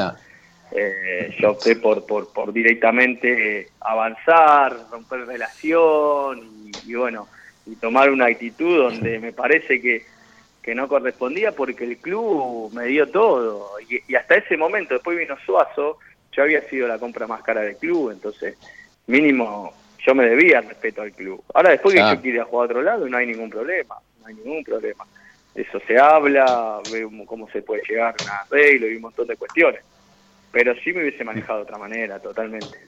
Eh, 0.71 1.35
yo 1.41 1.53
opté 1.53 1.77
por, 1.77 2.05
por, 2.05 2.33
por 2.33 2.53
directamente 2.53 3.69
avanzar, 3.81 4.77
romper 4.91 5.27
relación 5.27 6.71
y, 6.87 6.95
bueno, 6.95 7.27
y 7.67 7.75
tomar 7.77 8.11
una 8.11 8.27
actitud 8.27 8.77
donde 8.77 9.19
me 9.19 9.33
parece 9.33 9.81
que, 9.81 10.05
que 10.69 10.75
no 10.75 10.87
correspondía 10.87 11.53
porque 11.53 11.85
el 11.85 11.97
club 11.97 12.71
me 12.75 12.85
dio 12.85 13.09
todo. 13.09 13.71
Y, 13.89 14.15
hasta 14.15 14.35
ese 14.35 14.55
momento, 14.59 14.93
después 14.93 15.17
vino 15.17 15.35
Suazo, 15.47 15.97
yo 16.31 16.43
había 16.43 16.61
sido 16.69 16.87
la 16.87 16.99
compra 16.99 17.27
más 17.27 17.43
cara 17.43 17.63
del 17.63 17.79
club, 17.79 18.11
entonces 18.11 18.55
mínimo 19.07 19.73
yo 20.05 20.15
me 20.15 20.29
debía 20.29 20.61
respeto 20.61 21.01
al 21.01 21.13
club. 21.13 21.43
Ahora 21.55 21.71
después 21.71 21.95
que 21.95 22.03
yo 22.03 22.21
quiera 22.21 22.45
jugar 22.45 22.65
a 22.65 22.67
otro 22.67 22.83
lado 22.83 23.09
no 23.09 23.17
hay 23.17 23.27
ningún 23.27 23.49
problema, 23.49 23.95
no 24.21 24.27
hay 24.27 24.35
ningún 24.35 24.63
problema. 24.63 25.07
Eso 25.55 25.81
se 25.87 25.99
habla, 25.99 26.83
vemos 26.93 27.27
cómo 27.27 27.49
se 27.49 27.63
puede 27.63 27.81
llegar 27.89 28.15
a 28.21 28.23
un 28.23 28.31
arreglo 28.31 28.89
y 28.89 28.97
un 28.97 29.03
montón 29.03 29.27
de 29.27 29.37
cuestiones 29.37 29.81
pero 30.51 30.75
sí 30.83 30.93
me 30.93 31.03
hubiese 31.03 31.25
manejado 31.25 31.59
de 31.59 31.65
otra 31.65 31.79
manera, 31.79 32.19
totalmente. 32.19 32.79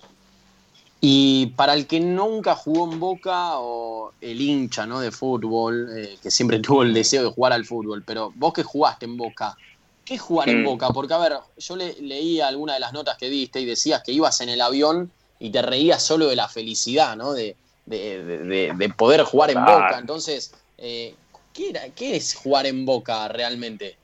Y 1.01 1.47
para 1.57 1.73
el 1.73 1.87
que 1.87 1.99
nunca 1.99 2.55
jugó 2.55 2.93
en 2.93 3.01
Boca 3.01 3.59
o 3.59 4.13
el 4.21 4.41
hincha 4.41 4.87
¿no? 4.87 5.01
de 5.01 5.11
fútbol, 5.11 5.89
eh, 5.97 6.19
que 6.23 6.31
siempre 6.31 6.59
tuvo 6.61 6.83
el 6.83 6.93
deseo 6.93 7.25
de 7.25 7.31
jugar 7.31 7.53
al 7.53 7.65
fútbol, 7.65 8.03
pero 8.05 8.33
vos 8.37 8.53
que 8.53 8.63
jugaste 8.63 9.07
en 9.07 9.17
Boca, 9.17 9.57
¿qué 10.05 10.15
es 10.15 10.21
jugar 10.21 10.51
en 10.51 10.63
mm. 10.63 10.65
Boca? 10.65 10.89
Porque, 10.91 11.15
a 11.15 11.19
ver, 11.19 11.33
yo 11.57 11.77
le, 11.77 11.95
leía 12.01 12.49
alguna 12.49 12.75
de 12.75 12.81
las 12.81 12.93
notas 12.93 13.17
que 13.17 13.31
diste 13.31 13.61
y 13.61 13.65
decías 13.65 14.03
que 14.03 14.13
ibas 14.13 14.41
en 14.41 14.51
el 14.51 14.61
avión 14.61 15.11
y 15.39 15.51
te 15.51 15.63
reías 15.63 16.03
solo 16.03 16.27
de 16.29 16.37
la 16.37 16.49
felicidad, 16.49 17.17
¿no? 17.17 17.33
De, 17.33 17.57
de, 17.87 18.93
poder 18.97 19.23
jugar 19.23 19.51
en 19.51 19.65
Boca. 19.65 19.99
Entonces, 19.99 20.55
eh, 20.79 21.15
¿qué, 21.55 21.71
era, 21.71 21.89
¿qué 21.97 22.17
es 22.17 22.35
jugar 22.35 22.67
en 22.67 22.85
Boca 22.85 23.27
realmente? 23.29 23.97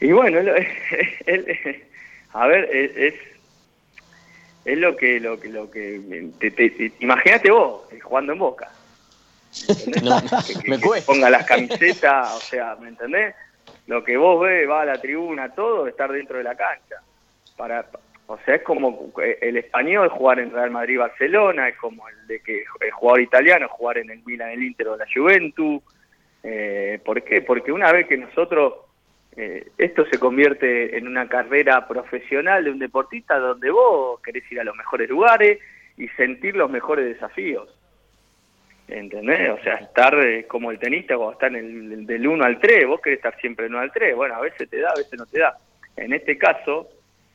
Y 0.00 0.12
bueno, 0.12 0.38
él, 0.38 0.48
a 2.32 2.46
ver, 2.46 2.68
es, 2.72 3.14
es 4.70 4.78
lo 4.78 4.96
que 4.96 5.18
lo 5.18 5.38
que 5.38 5.48
lo 5.48 5.70
que 5.70 6.30
te, 6.38 6.92
imagínate 7.00 7.50
vos 7.50 7.92
eh, 7.92 7.98
jugando 8.00 8.32
en 8.32 8.38
Boca. 8.38 8.70
que, 9.66 10.70
me 10.70 10.78
ponga 10.78 11.28
las 11.28 11.44
camisetas, 11.44 12.36
o 12.36 12.40
sea, 12.40 12.76
¿me 12.76 12.88
entendés? 12.88 13.34
Lo 13.88 14.04
que 14.04 14.16
vos 14.16 14.40
ves, 14.40 14.68
va 14.68 14.82
a 14.82 14.84
la 14.84 15.00
tribuna, 15.00 15.52
todo, 15.52 15.88
estar 15.88 16.12
dentro 16.12 16.38
de 16.38 16.44
la 16.44 16.54
cancha. 16.54 17.02
Para, 17.56 17.84
o 18.28 18.38
sea, 18.44 18.54
es 18.54 18.62
como 18.62 19.12
eh, 19.20 19.38
el 19.42 19.56
español 19.56 20.08
jugar 20.08 20.38
en 20.38 20.52
Real 20.52 20.70
Madrid 20.70 21.00
Barcelona, 21.00 21.68
es 21.68 21.76
como 21.76 22.08
el 22.08 22.26
de 22.28 22.40
que 22.40 22.62
el 22.80 22.90
jugador 22.92 23.22
italiano 23.22 23.68
jugar 23.68 23.98
en 23.98 24.10
el 24.10 24.22
Milan, 24.24 24.50
el 24.50 24.62
Inter 24.62 24.88
o 24.88 24.96
la 24.96 25.06
Juventus. 25.12 25.82
Eh, 26.44 27.00
¿Por 27.04 27.22
qué? 27.24 27.42
Porque 27.42 27.72
una 27.72 27.90
vez 27.90 28.06
que 28.06 28.16
nosotros 28.16 28.74
eh, 29.36 29.68
esto 29.78 30.04
se 30.06 30.18
convierte 30.18 30.96
en 30.98 31.06
una 31.06 31.28
carrera 31.28 31.86
profesional 31.86 32.64
de 32.64 32.70
un 32.70 32.78
deportista 32.78 33.38
donde 33.38 33.70
vos 33.70 34.20
querés 34.22 34.50
ir 34.50 34.60
a 34.60 34.64
los 34.64 34.76
mejores 34.76 35.08
lugares 35.08 35.60
y 35.96 36.08
sentir 36.08 36.56
los 36.56 36.70
mejores 36.70 37.06
desafíos. 37.06 37.68
¿Entendés? 38.88 39.50
O 39.50 39.62
sea, 39.62 39.76
estar 39.76 40.14
eh, 40.26 40.46
como 40.48 40.72
el 40.72 40.78
tenista 40.80 41.16
cuando 41.16 41.34
está 41.34 41.46
en 41.46 41.56
el, 41.56 42.06
del 42.06 42.26
1 42.26 42.44
al 42.44 42.58
3, 42.58 42.88
vos 42.88 43.00
querés 43.00 43.18
estar 43.18 43.36
siempre 43.40 43.66
en 43.66 43.74
1 43.74 43.82
al 43.82 43.92
3. 43.92 44.16
Bueno, 44.16 44.34
a 44.34 44.40
veces 44.40 44.68
te 44.68 44.80
da, 44.80 44.90
a 44.90 44.96
veces 44.96 45.16
no 45.16 45.26
te 45.26 45.38
da. 45.38 45.56
En 45.96 46.12
este 46.12 46.36
caso, 46.36 46.88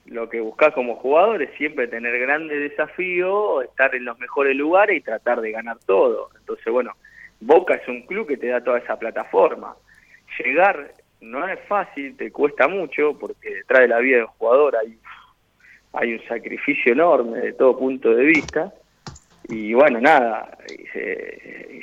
lo 0.05 0.27
que 0.27 0.41
buscás 0.41 0.73
como 0.73 0.95
jugador 0.97 1.41
es 1.41 1.55
siempre 1.57 1.87
tener 1.87 2.19
grandes 2.19 2.59
desafíos, 2.59 3.63
estar 3.63 3.95
en 3.95 4.03
los 4.03 4.19
mejores 4.19 4.55
lugares 4.55 4.97
y 4.97 5.01
tratar 5.01 5.39
de 5.39 5.51
ganar 5.51 5.77
todo. 5.85 6.29
Entonces, 6.37 6.71
bueno, 6.73 6.93
Boca 7.39 7.75
es 7.75 7.87
un 7.87 8.01
club 8.01 8.27
que 8.27 8.37
te 8.37 8.47
da 8.47 8.61
toda 8.61 8.79
esa 8.79 8.99
plataforma. 8.99 9.75
Llegar 10.37 10.91
no 11.21 11.47
es 11.47 11.59
fácil, 11.67 12.15
te 12.17 12.31
cuesta 12.31 12.67
mucho, 12.67 13.17
porque 13.19 13.55
detrás 13.55 13.81
de 13.81 13.87
la 13.87 13.99
vida 13.99 14.17
del 14.17 14.25
jugador 14.27 14.75
hay, 14.77 14.97
hay 15.93 16.13
un 16.13 16.21
sacrificio 16.27 16.93
enorme 16.93 17.39
de 17.39 17.53
todo 17.53 17.77
punto 17.77 18.13
de 18.13 18.25
vista. 18.25 18.73
Y 19.47 19.73
bueno, 19.73 20.01
nada, 20.01 20.57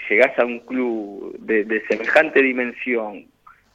llegás 0.09 0.39
a 0.39 0.45
un 0.45 0.61
club 0.61 1.37
de, 1.39 1.83
semejante 1.89 2.43
dimensión, 2.43 3.27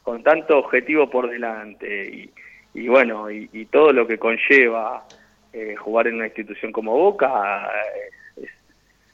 con 0.03 0.23
tanto 0.23 0.57
objetivo 0.57 1.09
por 1.09 1.29
delante, 1.29 2.31
y, 2.73 2.87
bueno, 2.87 3.29
y, 3.31 3.65
todo 3.65 3.91
lo 3.91 4.05
que 4.05 4.17
conlleva 4.17 5.05
eh, 5.53 5.75
jugar 5.75 6.07
en 6.07 6.15
una 6.15 6.25
institución 6.27 6.71
como 6.71 6.97
Boca, 6.97 7.69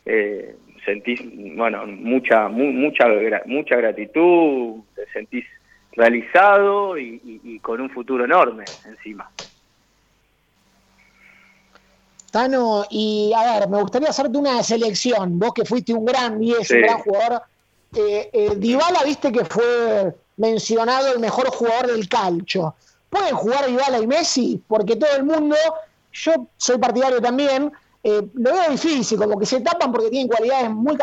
eh, 0.06 0.56
sentís, 0.84 1.22
bueno, 1.56 1.86
mucha, 1.88 2.50
mucha, 2.50 3.08
mucha 3.46 3.78
gratitud, 3.78 4.82
te 4.96 5.06
sentís 5.14 5.46
realizado 5.96 6.98
y, 6.98 7.60
con 7.62 7.82
un 7.82 7.90
futuro 7.90 8.26
enorme 8.26 8.66
encima. 8.86 9.30
Tano, 12.32 12.86
y 12.90 13.32
a 13.36 13.60
ver, 13.60 13.70
me 13.70 13.80
gustaría 13.80 14.10
hacerte 14.10 14.38
una 14.38 14.64
selección. 14.64 15.38
Vos 15.38 15.54
que 15.54 15.66
fuiste 15.66 15.94
un 15.94 16.04
gran 16.04 16.40
10, 16.40 16.72
un 16.72 16.82
gran 16.82 17.00
jugador. 17.00 17.42
Eh, 17.96 18.30
eh, 18.34 18.56
Dybala, 18.56 19.04
viste 19.04 19.32
que 19.32 19.46
fue 19.46 20.16
mencionado 20.38 21.14
el 21.14 21.20
mejor 21.20 21.48
jugador 21.50 21.92
del 21.92 22.10
calcio. 22.10 22.74
¿Pueden 23.10 23.36
jugar 23.36 23.68
Dybala 23.68 24.00
y 24.00 24.08
Messi? 24.08 24.64
Porque 24.68 24.96
todo 24.96 25.16
el 25.16 25.24
mundo, 25.24 25.56
yo 26.12 26.48
soy 26.58 26.80
partidario 26.80 27.22
también, 27.22 27.72
eh, 28.04 28.22
lo 28.34 28.52
veo 28.52 28.72
difícil, 28.72 29.20
como 29.20 29.38
que 29.38 29.46
se 29.46 29.62
tapan 29.62 29.92
porque 29.92 30.10
tienen 30.10 30.28
cualidades 30.28 30.72
muy, 30.72 30.98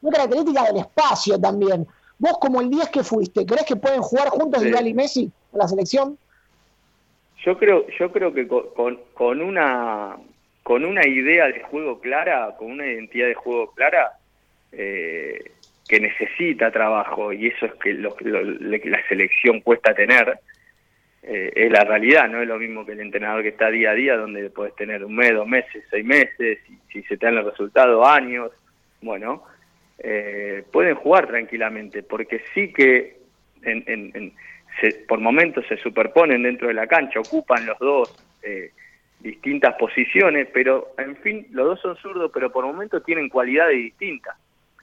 muy 0.00 0.12
características 0.12 0.68
del 0.68 0.76
espacio 0.76 1.38
también. 1.40 1.86
Vos 2.18 2.38
como 2.40 2.60
el 2.60 2.70
10 2.70 2.88
que 2.88 3.02
fuiste, 3.02 3.44
¿crees 3.44 3.64
que 3.64 3.76
pueden 3.76 4.00
jugar 4.00 4.28
juntos 4.28 4.62
sí. 4.62 4.70
y 4.70 4.94
Messi 4.94 5.30
en 5.52 5.58
la 5.58 5.68
selección? 5.68 6.18
Yo 7.44 7.58
creo, 7.58 7.86
yo 7.98 8.10
creo 8.10 8.32
que 8.32 8.48
con, 8.48 8.98
con, 9.14 9.42
una 9.42 10.16
con 10.62 10.84
una 10.84 11.06
idea 11.06 11.46
de 11.46 11.60
juego 11.60 12.00
clara, 12.00 12.56
con 12.58 12.72
una 12.72 12.86
identidad 12.86 13.28
de 13.28 13.34
juego 13.34 13.70
clara, 13.72 14.12
eh, 14.72 15.52
que 15.88 16.00
necesita 16.00 16.70
trabajo 16.70 17.32
y 17.32 17.46
eso 17.48 17.66
es 17.66 17.74
que 17.74 17.94
lo, 17.94 18.16
lo, 18.20 18.42
la 18.42 19.08
selección 19.08 19.60
cuesta 19.60 19.94
tener, 19.94 20.38
eh, 21.22 21.52
es 21.54 21.70
la 21.70 21.84
realidad, 21.84 22.28
no 22.28 22.40
es 22.40 22.48
lo 22.48 22.58
mismo 22.58 22.84
que 22.84 22.92
el 22.92 23.00
entrenador 23.00 23.42
que 23.42 23.50
está 23.50 23.70
día 23.70 23.90
a 23.90 23.94
día, 23.94 24.16
donde 24.16 24.50
puedes 24.50 24.74
tener 24.74 25.04
un 25.04 25.14
mes, 25.14 25.34
dos 25.34 25.46
meses, 25.46 25.84
seis 25.90 26.04
meses, 26.04 26.58
y 26.68 26.78
si 26.92 27.02
se 27.04 27.16
te 27.16 27.26
dan 27.26 27.36
los 27.36 27.46
resultados, 27.46 28.06
años, 28.08 28.50
bueno, 29.02 29.42
eh, 29.98 30.64
pueden 30.72 30.94
jugar 30.94 31.26
tranquilamente, 31.26 32.02
porque 32.02 32.42
sí 32.54 32.72
que 32.72 33.18
en, 33.62 33.84
en, 33.86 34.12
en, 34.14 34.32
se, 34.80 34.92
por 35.08 35.20
momentos 35.20 35.64
se 35.68 35.76
superponen 35.78 36.42
dentro 36.42 36.68
de 36.68 36.74
la 36.74 36.86
cancha, 36.86 37.20
ocupan 37.20 37.66
los 37.66 37.78
dos 37.78 38.14
eh, 38.42 38.70
distintas 39.20 39.74
posiciones, 39.76 40.48
pero 40.52 40.94
en 40.98 41.16
fin, 41.16 41.46
los 41.50 41.66
dos 41.66 41.80
son 41.80 41.96
zurdos, 41.96 42.30
pero 42.32 42.52
por 42.52 42.64
momentos 42.64 43.04
tienen 43.04 43.28
cualidades 43.28 43.76
distintas, 43.76 44.36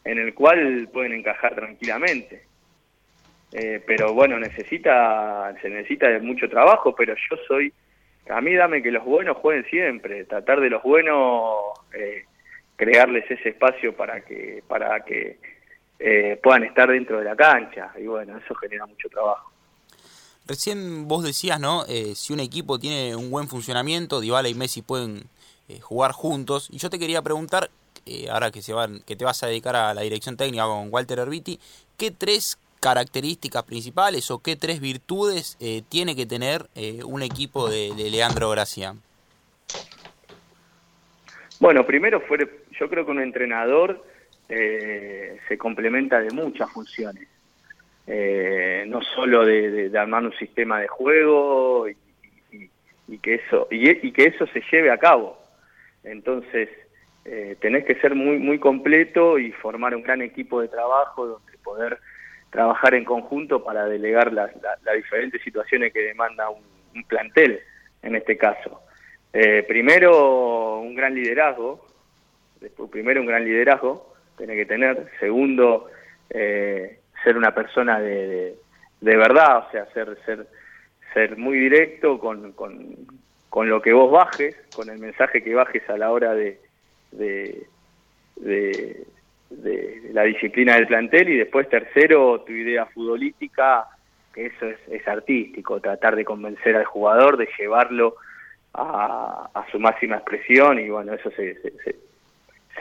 en 0.04 0.18
el 0.18 0.34
cual 0.34 0.90
pueden 0.92 1.14
encajar 1.14 1.56
tranquilamente. 1.56 2.44
Eh, 3.52 3.82
pero 3.86 4.14
bueno, 4.14 4.40
necesita, 4.40 5.54
se 5.62 5.70
necesita 5.70 6.10
de 6.10 6.20
mucho 6.20 6.50
trabajo, 6.50 6.96
pero 6.96 7.14
yo 7.14 7.38
soy, 7.48 7.72
a 8.30 8.42
mí 8.42 8.56
dame 8.56 8.82
que 8.82 8.92
los 8.92 9.06
buenos 9.06 9.38
jueguen 9.38 9.66
siempre, 9.66 10.26
tratar 10.26 10.60
de 10.60 10.72
los 10.72 10.82
buenos 10.82 11.54
eh, 11.94 12.26
crearles 12.84 13.30
ese 13.30 13.50
espacio 13.50 13.96
para 13.96 14.22
que, 14.22 14.64
para 14.68 15.04
que 15.04 15.38
eh, 16.00 16.40
puedan 16.42 16.64
estar 16.64 16.90
dentro 16.90 17.20
de 17.20 17.26
la 17.26 17.36
cancha, 17.36 17.92
y 17.98 18.06
bueno, 18.06 18.38
eso 18.38 18.54
genera 18.56 18.86
mucho 18.86 19.10
trabajo. 19.10 19.52
Recién 20.46 21.08
vos 21.08 21.24
decías, 21.24 21.60
¿no? 21.60 21.86
Eh, 21.88 22.14
si 22.16 22.34
un 22.34 22.42
equipo 22.42 22.78
tiene 22.78 23.16
un 23.16 23.32
buen 23.32 23.48
funcionamiento, 23.48 24.20
Dybala 24.20 24.50
y 24.50 24.54
Messi 24.54 24.82
pueden 24.82 25.24
eh, 25.70 25.80
jugar 25.80 26.12
juntos. 26.12 26.68
Y 26.72 26.78
yo 26.78 26.90
te 26.90 27.00
quería 27.00 27.22
preguntar, 27.22 27.70
eh, 28.06 28.28
ahora 28.30 28.52
que 28.52 28.62
se 28.62 28.74
van, 28.74 29.00
que 29.08 29.16
te 29.16 29.24
vas 29.24 29.42
a 29.44 29.48
dedicar 29.48 29.78
a 29.78 29.94
la 29.94 30.02
dirección 30.02 30.36
técnica 30.36 30.66
con 30.66 30.90
Walter 30.92 31.20
Herbiti, 31.20 31.58
¿qué 31.98 32.12
tres 32.12 32.58
características 32.82 33.64
principales 33.64 34.30
o 34.30 34.40
qué 34.40 34.58
tres 34.58 34.82
virtudes 34.82 35.56
eh, 35.62 35.84
tiene 35.88 36.18
que 36.18 36.26
tener 36.26 36.68
un 37.06 37.22
equipo 37.22 37.70
de, 37.70 37.96
de, 37.96 38.12
Leandro 38.12 38.50
Gracia? 38.50 38.94
Bueno, 41.62 41.86
primero 41.86 42.20
fue, 42.28 42.40
yo 42.80 42.90
creo 42.90 43.06
que 43.06 43.12
un 43.12 43.22
entrenador 43.22 44.04
eh, 44.50 45.38
se 45.48 45.58
complementa 45.58 46.20
de 46.20 46.32
muchas 46.32 46.72
funciones, 46.72 47.28
eh, 48.08 48.84
no 48.88 49.02
solo 49.02 49.46
de, 49.46 49.92
armar 49.98 50.24
un 50.24 50.34
sistema 50.34 50.80
de 50.80 50.88
juego 50.88 51.88
y, 51.88 51.96
y, 52.52 52.70
y 53.08 53.18
que 53.20 53.36
eso 53.36 53.68
y, 53.72 54.08
y, 54.08 54.12
que 54.12 54.26
eso 54.26 54.46
se 54.48 54.62
lleve 54.72 54.92
a 54.92 54.98
cabo. 54.98 55.38
Entonces 56.04 56.70
eh, 57.26 57.56
tenés 57.62 57.86
que 57.86 57.96
ser 57.96 58.16
muy 58.16 58.38
muy 58.38 58.60
completo 58.60 59.40
y 59.40 59.52
formar 59.52 59.96
un 59.96 60.04
gran 60.04 60.22
equipo 60.22 60.62
de 60.62 60.68
trabajo 60.68 61.26
donde 61.26 61.58
poder 61.64 62.00
trabajar 62.50 62.94
en 62.94 63.04
conjunto 63.04 63.64
para 63.64 63.86
delegar 63.86 64.32
las, 64.32 64.56
las, 64.62 64.82
las 64.84 64.96
diferentes 64.96 65.42
situaciones 65.42 65.92
que 65.92 66.02
demanda 66.02 66.50
un, 66.50 66.64
un, 66.94 67.04
plantel, 67.06 67.60
en 68.04 68.16
este 68.16 68.38
caso. 68.38 68.82
Eh, 69.34 69.64
primero, 69.68 70.80
un 70.80 70.94
gran 70.94 71.16
liderazgo, 71.16 71.84
primero 72.92 73.22
un 73.22 73.28
gran 73.28 73.46
liderazgo, 73.46 74.14
tiene 74.38 74.56
que 74.56 74.66
tener, 74.66 75.08
segundo, 75.20 75.90
eh, 76.30 77.00
ser 77.24 77.38
una 77.38 77.54
persona 77.54 78.00
de, 78.00 78.56
de, 79.02 79.18
verdad, 79.18 79.66
o 79.68 79.72
sea, 79.72 79.86
ser, 79.94 80.18
ser, 80.26 80.48
ser 81.14 81.38
muy 81.38 81.58
directo 81.60 82.20
con, 82.20 82.54
con, 82.54 82.96
con, 83.50 83.70
lo 83.70 83.82
que 83.82 83.94
vos 83.94 84.12
bajes, 84.12 84.56
con 84.76 84.90
el 84.90 85.00
mensaje 85.00 85.44
que 85.44 85.54
bajes 85.54 85.88
a 85.90 85.98
la 85.98 86.12
hora 86.12 86.34
de, 86.34 86.60
de, 87.12 87.68
de 88.36 89.06
la 90.12 90.24
disciplina 90.24 90.76
del 90.76 90.88
plantel. 90.88 91.30
Y 91.30 91.38
después 91.38 91.70
tercero 91.70 92.42
tu 92.42 92.52
idea 92.52 92.86
futbolística 92.88 93.88
que 94.34 94.48
eso 94.48 94.66
es, 94.66 94.80
es 94.90 95.08
artístico 95.08 95.80
tratar 95.80 96.16
de 96.16 96.26
convencer 96.26 96.76
al 96.76 96.86
jugador 96.86 97.38
de 97.38 97.48
llevarlo 97.58 98.16
a, 98.74 99.50
a 99.54 99.72
su 99.72 99.80
máxima 99.80 100.18
expresión. 100.18 100.80
Y 100.80 100.90
bueno 100.90 101.14
eso 101.14 101.30
se, 101.32 101.56
se, 101.62 101.96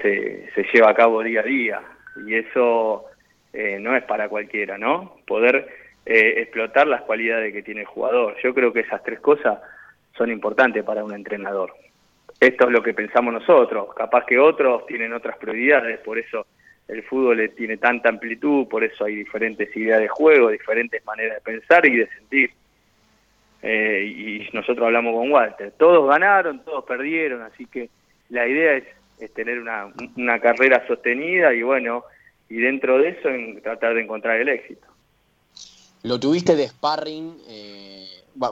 se, 0.00 0.48
lleva 0.72 0.90
a 0.90 0.94
cabo 0.94 1.22
día 1.22 1.40
a 1.40 1.44
día. 1.44 1.82
Y 2.26 2.34
eso 2.34 3.06
eh, 3.52 3.78
no 3.80 3.96
es 3.96 4.04
para 4.04 4.28
cualquiera 4.28 4.78
no 4.78 5.16
poder 5.26 5.68
eh, 6.06 6.34
explotar 6.38 6.86
las 6.86 7.02
cualidades 7.02 7.52
que 7.52 7.62
tiene 7.62 7.80
el 7.82 7.86
jugador. 7.86 8.36
Yo 8.42 8.54
creo 8.54 8.72
que 8.72 8.80
esas 8.80 9.02
tres 9.02 9.20
cosas 9.20 9.58
son 10.16 10.30
importantes 10.30 10.84
para 10.84 11.04
un 11.04 11.14
entrenador. 11.14 11.72
Esto 12.40 12.66
es 12.66 12.70
lo 12.72 12.82
que 12.82 12.94
pensamos 12.94 13.32
nosotros. 13.32 13.94
Capaz 13.94 14.24
que 14.24 14.38
otros 14.38 14.86
tienen 14.86 15.12
otras 15.12 15.36
prioridades 15.36 15.98
por 16.00 16.18
eso 16.18 16.46
el 16.88 17.02
fútbol 17.04 17.50
tiene 17.56 17.76
tanta 17.76 18.08
amplitud, 18.08 18.66
por 18.68 18.84
eso 18.84 19.04
hay 19.04 19.14
diferentes 19.14 19.74
ideas 19.76 20.00
de 20.00 20.08
juego, 20.08 20.50
diferentes 20.50 21.04
maneras 21.06 21.36
de 21.36 21.40
pensar 21.40 21.86
y 21.86 21.96
de 21.96 22.08
sentir. 22.08 22.50
Eh, 23.62 24.04
y 24.04 24.48
nosotros 24.52 24.84
hablamos 24.84 25.14
con 25.14 25.30
Walter, 25.30 25.72
todos 25.78 26.08
ganaron, 26.08 26.64
todos 26.64 26.84
perdieron, 26.84 27.42
así 27.42 27.66
que 27.66 27.88
la 28.28 28.46
idea 28.46 28.74
es, 28.74 28.84
es 29.24 29.32
tener 29.34 29.58
una, 29.58 29.92
una, 30.16 30.40
carrera 30.40 30.86
sostenida 30.86 31.54
y 31.54 31.62
bueno, 31.62 32.04
y 32.48 32.56
dentro 32.56 32.98
de 32.98 33.10
eso 33.10 33.28
en 33.28 33.62
tratar 33.62 33.94
de 33.94 34.02
encontrar 34.02 34.40
el 34.40 34.48
éxito. 34.48 34.86
Lo 36.02 36.18
tuviste 36.18 36.56
de 36.56 36.68
sparring, 36.68 37.38
eh, 37.46 38.06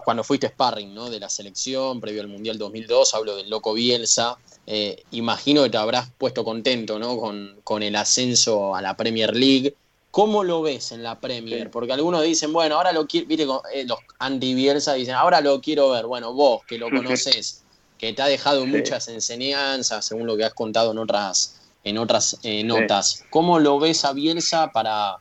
cuando 0.05 0.23
fuiste 0.23 0.49
sparring, 0.49 0.95
¿no? 0.95 1.11
De 1.11 1.19
la 1.19 1.29
selección, 1.29 2.01
previo 2.01 2.21
al 2.21 2.29
Mundial 2.29 2.59
2002, 2.59 3.15
hablo 3.15 3.37
del 3.37 3.51
Loco 3.51 3.75
Bielsa, 3.75 4.39
eh, 4.73 5.03
imagino 5.11 5.65
que 5.65 5.71
te 5.71 5.79
habrás 5.79 6.11
puesto 6.17 6.45
contento 6.45 7.01
¿no? 7.01 7.19
con, 7.19 7.57
con, 7.65 7.83
el 7.83 7.97
ascenso 7.97 8.77
a 8.77 8.81
la 8.81 8.97
Premier 8.97 9.35
League. 9.35 9.75
¿Cómo 10.13 10.45
lo 10.45 10.63
ves 10.63 10.93
en 10.93 11.03
la 11.03 11.19
Premier? 11.19 11.65
Sí. 11.65 11.69
Porque 11.73 11.93
algunos 11.93 12.23
dicen, 12.23 12.53
bueno, 12.53 12.77
ahora 12.77 12.93
lo 12.93 13.07
quiero, 13.07 13.27
viste, 13.27 13.47
eh, 13.75 13.85
los 13.85 13.99
anti-Bielsa 14.21 14.95
dicen, 14.95 15.15
ahora 15.15 15.41
lo 15.41 15.61
quiero 15.61 15.91
ver. 15.91 16.07
Bueno, 16.07 16.33
vos 16.33 16.63
que 16.67 16.79
lo 16.79 16.89
conoces, 16.91 17.65
que 18.01 18.15
te 18.15 18.23
ha 18.23 18.29
dejado 18.29 18.65
sí. 18.65 18.71
muchas 18.71 19.09
enseñanzas, 19.09 20.07
según 20.07 20.27
lo 20.27 20.35
que 20.35 20.45
has 20.45 20.55
contado 20.55 20.93
en 20.93 20.99
otras, 20.99 21.61
en 21.85 21.99
otras 21.99 22.41
eh, 22.43 22.65
notas, 22.65 23.19
sí. 23.19 23.25
¿cómo 23.29 23.59
lo 23.59 23.79
ves 23.79 24.07
a 24.07 24.15
Bielsa 24.15 24.73
para 24.73 25.17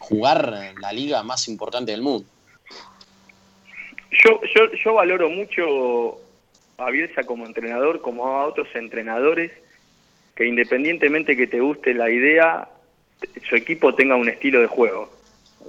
jugar 0.00 0.74
la 0.80 0.92
liga 0.92 1.22
más 1.22 1.46
importante 1.46 1.92
del 1.92 2.02
mundo? 2.02 2.26
Yo, 4.24 4.40
yo, 4.56 4.72
yo 4.72 4.94
valoro 4.94 5.30
mucho 5.30 6.18
a 6.78 6.90
Bielsa 6.90 7.22
como 7.22 7.46
entrenador, 7.46 8.00
como 8.00 8.26
a 8.26 8.46
otros 8.46 8.68
entrenadores, 8.74 9.52
que 10.34 10.46
independientemente 10.46 11.36
que 11.36 11.46
te 11.46 11.60
guste 11.60 11.94
la 11.94 12.10
idea, 12.10 12.68
su 13.48 13.54
equipo 13.54 13.94
tenga 13.94 14.16
un 14.16 14.28
estilo 14.28 14.60
de 14.60 14.66
juego. 14.66 15.12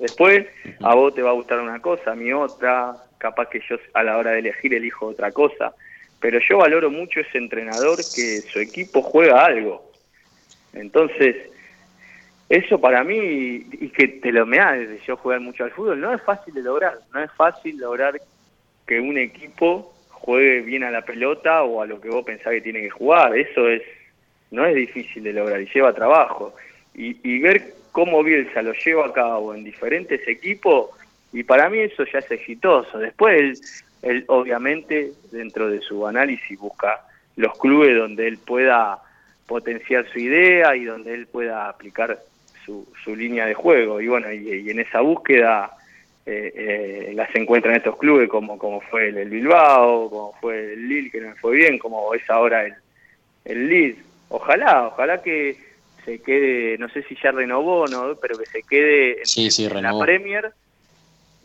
Después, 0.02 0.48
a 0.82 0.96
vos 0.96 1.14
te 1.14 1.22
va 1.22 1.30
a 1.30 1.34
gustar 1.34 1.60
una 1.60 1.80
cosa, 1.82 2.14
a 2.14 2.16
mí 2.16 2.34
otra, 2.34 2.96
capaz 3.20 3.50
que 3.50 3.62
yo 3.70 3.78
a 3.94 4.02
la 4.02 4.18
hora 4.18 4.32
de 4.32 4.40
elegir 4.40 4.74
elijo 4.74 5.06
otra 5.06 5.32
cosa, 5.32 5.76
pero 6.20 6.40
yo 6.40 6.58
valoro 6.58 6.90
mucho 6.90 7.20
ese 7.20 7.38
entrenador 7.38 7.98
que 7.98 8.42
su 8.42 8.60
equipo 8.60 9.02
juega 9.02 9.46
algo. 9.46 9.92
Entonces, 10.74 11.36
eso 12.50 12.80
para 12.80 13.04
mí, 13.04 13.18
y 13.18 13.90
que 13.90 14.08
te 14.08 14.32
lo 14.32 14.46
me 14.46 14.58
desde 14.58 15.00
yo 15.06 15.18
jugar 15.18 15.40
mucho 15.40 15.64
al 15.64 15.72
fútbol, 15.72 16.00
no 16.00 16.14
es 16.14 16.22
fácil 16.22 16.54
de 16.54 16.62
lograr, 16.62 17.00
no 17.14 17.22
es 17.22 17.32
fácil 17.34 17.78
lograr 17.78 18.20
que 18.86 19.00
un 19.00 19.18
equipo 19.18 19.94
juegue 20.10 20.62
bien 20.62 20.84
a 20.84 20.92
la 20.92 21.04
pelota 21.04 21.64
o 21.64 21.82
a 21.82 21.86
lo 21.86 22.00
que 22.00 22.10
vos 22.10 22.26
pensás 22.26 22.54
que 22.54 22.62
tiene 22.62 22.82
que 22.82 22.90
jugar. 22.90 23.38
Eso 23.38 23.68
es 23.68 23.84
no 24.50 24.66
es 24.66 24.76
difícil 24.76 25.24
de 25.24 25.34
lograr 25.34 25.62
y 25.62 25.70
lleva 25.74 25.94
trabajo. 25.94 26.56
Y, 26.96 27.18
y 27.22 27.40
ver 27.40 27.74
cómo 27.92 28.24
Bielsa 28.24 28.62
lo 28.62 28.74
lleva 28.74 29.08
a 29.08 29.14
cabo 29.14 29.54
en 29.54 29.64
diferentes 29.64 30.26
equipos, 30.28 30.92
y 31.34 31.44
para 31.44 31.70
mí 31.70 31.80
eso 31.80 32.04
ya 32.06 32.20
es 32.20 32.32
exitoso. 32.32 32.98
Después, 32.98 33.84
él, 34.10 34.26
obviamente, 34.28 35.12
dentro 35.32 35.70
de 35.70 35.82
su 35.82 36.06
análisis, 36.08 36.60
busca 36.60 37.02
los 37.36 37.58
clubes 37.58 37.98
donde 37.98 38.28
él 38.28 38.38
pueda 38.38 39.00
potenciar 39.46 40.08
su 40.12 40.20
idea 40.20 40.76
y 40.76 40.86
donde 40.86 41.14
él 41.14 41.28
pueda 41.28 41.70
aplicar 41.70 42.20
su, 42.66 42.88
su 43.04 43.16
línea 43.16 43.46
de 43.46 43.54
juego. 43.54 44.02
Y 44.02 44.08
bueno, 44.08 44.32
y, 44.32 44.50
y 44.50 44.70
en 44.70 44.80
esa 44.80 45.02
búsqueda 45.02 45.72
eh, 46.26 46.52
eh, 46.56 47.12
las 47.16 47.34
encuentra 47.36 47.72
en 47.72 47.78
estos 47.78 47.98
clubes 47.98 48.28
como, 48.30 48.58
como 48.58 48.82
fue 48.82 49.08
el, 49.08 49.18
el, 49.18 49.30
Bilbao, 49.30 50.10
como 50.10 50.34
fue 50.42 50.74
el 50.74 50.90
Lille, 50.90 51.10
que 51.10 51.22
no 51.22 51.34
fue 51.36 51.56
bien, 51.56 51.80
como 51.80 52.14
es 52.14 52.30
ahora 52.30 52.66
el, 52.66 52.74
el 53.46 53.70
Leeds. 53.70 54.00
Ojalá, 54.28 54.88
ojalá 54.88 55.22
que 55.22 55.56
se 56.04 56.20
quede, 56.20 56.78
no 56.80 56.90
sé 56.90 57.04
si 57.04 57.16
ya 57.24 57.32
renovó, 57.32 57.88
no, 57.88 58.16
pero 58.22 58.38
que 58.38 58.46
se 58.46 58.62
quede 58.64 59.20
en, 59.20 59.26
sí, 59.26 59.50
sí, 59.50 59.66
en 59.66 59.82
la 59.82 59.98
Premier. 59.98 60.52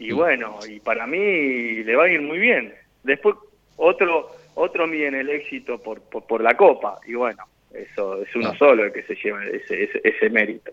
Y 0.02 0.06
sí. 0.06 0.12
bueno, 0.12 0.58
y 0.68 0.80
para 0.80 1.06
mí 1.06 1.84
le 1.84 1.94
va 1.94 2.04
a 2.04 2.08
ir 2.08 2.20
muy 2.20 2.38
bien. 2.38 2.74
Después, 3.04 3.36
otro 3.76 4.30
otros 4.54 4.88
miden 4.88 5.14
el 5.14 5.30
éxito 5.30 5.78
por, 5.78 6.00
por, 6.02 6.42
la 6.42 6.56
copa, 6.56 6.98
y 7.06 7.14
bueno, 7.14 7.42
eso 7.72 8.22
es 8.22 8.34
uno 8.34 8.54
solo 8.56 8.84
el 8.84 8.92
que 8.92 9.02
se 9.04 9.14
lleva 9.14 9.44
ese, 9.46 9.88
ese, 10.04 10.30
mérito. 10.30 10.72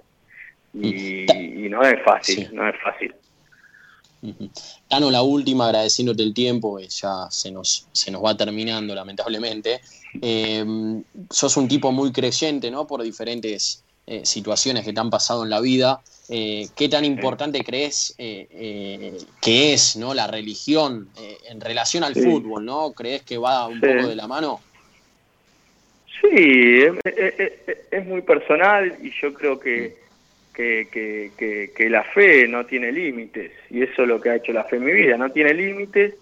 Y, 0.73 1.25
no 1.69 1.81
es 1.83 2.01
fácil, 2.03 2.49
no 2.51 2.67
es 2.67 2.75
fácil. 2.81 3.13
Tano, 4.89 5.09
la 5.09 5.21
última, 5.21 5.67
agradeciéndote 5.67 6.23
el 6.23 6.33
tiempo, 6.33 6.79
ya 6.79 7.27
se 7.29 7.51
nos, 7.51 7.87
se 7.93 8.11
nos 8.11 8.23
va 8.23 8.35
terminando, 8.35 8.93
lamentablemente. 8.93 9.79
Eh, 10.21 11.01
sos 11.29 11.55
un 11.55 11.67
tipo 11.67 11.91
muy 11.91 12.11
creyente, 12.11 12.69
¿no? 12.69 12.85
Por 12.85 13.01
diferentes 13.01 13.85
eh, 14.11 14.25
situaciones 14.25 14.83
que 14.83 14.91
te 14.91 14.99
han 14.99 15.11
pasado 15.11 15.43
en 15.43 15.51
la 15.51 15.61
vida. 15.61 15.99
Eh, 16.29 16.65
¿Qué 16.75 16.89
tan 16.89 17.05
importante 17.05 17.63
crees 17.63 18.15
que 18.17 19.73
es 19.73 19.97
¿no? 19.97 20.15
la 20.15 20.25
religión 20.25 21.09
en 21.47 21.61
relación 21.61 22.03
al 22.03 22.15
fútbol? 22.15 22.65
¿no? 22.65 22.91
¿Crees 22.93 23.21
que 23.21 23.37
va 23.37 23.67
un 23.67 23.79
poco 23.79 24.07
de 24.07 24.15
la 24.15 24.27
mano? 24.27 24.61
Sí, 26.19 26.81
es, 27.91 28.05
muy 28.07 28.23
personal 28.23 28.97
y 28.99 29.11
yo 29.21 29.31
creo 29.31 29.59
que, 29.59 29.97
que, 30.55 31.69
que, 31.75 31.89
la 31.91 32.03
fe 32.03 32.47
no 32.47 32.65
tiene 32.65 32.91
límites 32.91 33.51
y 33.69 33.83
eso 33.83 34.01
es 34.01 34.07
lo 34.07 34.19
que 34.19 34.31
ha 34.31 34.37
hecho 34.37 34.53
la 34.53 34.63
fe 34.63 34.77
en 34.77 34.85
mi 34.85 34.91
vida, 34.91 35.17
no 35.17 35.31
tiene 35.31 35.53
límites. 35.53 36.15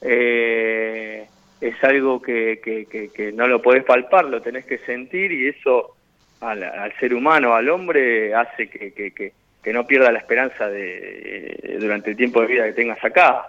es 0.00 1.84
algo 1.84 2.20
que, 2.20 3.32
no 3.34 3.46
lo 3.46 3.62
podés 3.62 3.84
palpar, 3.84 4.24
lo 4.24 4.42
tenés 4.42 4.64
que 4.64 4.78
sentir 4.78 5.30
y 5.30 5.46
eso 5.46 5.94
al, 6.40 6.92
ser 6.98 7.14
humano, 7.14 7.54
al 7.54 7.68
hombre, 7.68 8.34
hace 8.34 8.68
que, 8.68 8.92
que, 8.92 9.72
no 9.72 9.86
pierda 9.86 10.10
la 10.10 10.18
esperanza 10.18 10.68
de, 10.68 11.76
durante 11.78 12.10
el 12.10 12.16
tiempo 12.16 12.40
de 12.40 12.46
vida 12.46 12.64
que 12.64 12.72
tengas 12.72 13.02
acá 13.04 13.46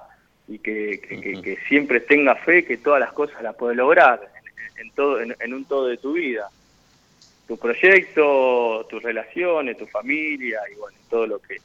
y 0.47 0.59
que, 0.59 1.57
siempre 1.67 2.01
tenga 2.01 2.35
fe 2.35 2.65
que 2.65 2.77
todas 2.77 2.99
las 2.99 3.13
cosas 3.13 3.41
las 3.41 3.55
puedes 3.55 3.77
lograr 3.77 4.21
en, 4.77 4.91
todo, 4.91 5.21
en, 5.21 5.53
un 5.53 5.65
todo 5.65 5.87
de 5.87 5.97
tu 5.97 6.13
vida. 6.13 6.49
Tu 7.47 7.57
proyecto, 7.57 8.85
tus 8.89 9.01
relaciones, 9.03 9.77
tu 9.77 9.85
familia 9.87 10.59
y 10.71 10.75
bueno, 10.75 10.97
todo 11.09 11.27
lo 11.27 11.39
que, 11.39 11.57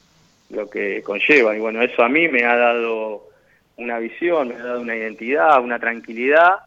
lo 0.49 0.69
que 0.69 1.01
conlleva. 1.01 1.55
Y 1.55 1.59
bueno, 1.59 1.81
eso 1.81 2.03
a 2.03 2.09
mí 2.09 2.27
me 2.27 2.43
ha 2.43 2.55
dado 2.55 3.29
una 3.77 3.99
visión, 3.99 4.49
me 4.49 4.55
ha 4.55 4.63
dado 4.63 4.81
una 4.81 4.95
identidad, 4.95 5.61
una 5.61 5.79
tranquilidad 5.79 6.59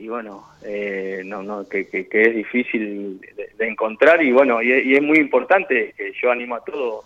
y 0.00 0.06
bueno, 0.08 0.46
eh, 0.62 1.22
no, 1.24 1.42
no, 1.42 1.68
que, 1.68 1.88
que, 1.88 2.06
es 2.10 2.34
difícil 2.34 3.20
de, 3.20 3.66
encontrar 3.66 4.22
y 4.22 4.30
bueno, 4.30 4.62
y, 4.62 4.94
es 4.94 5.02
muy 5.02 5.18
importante 5.18 5.92
que 5.96 6.12
yo 6.22 6.30
animo 6.30 6.54
a 6.54 6.64
todo 6.64 7.04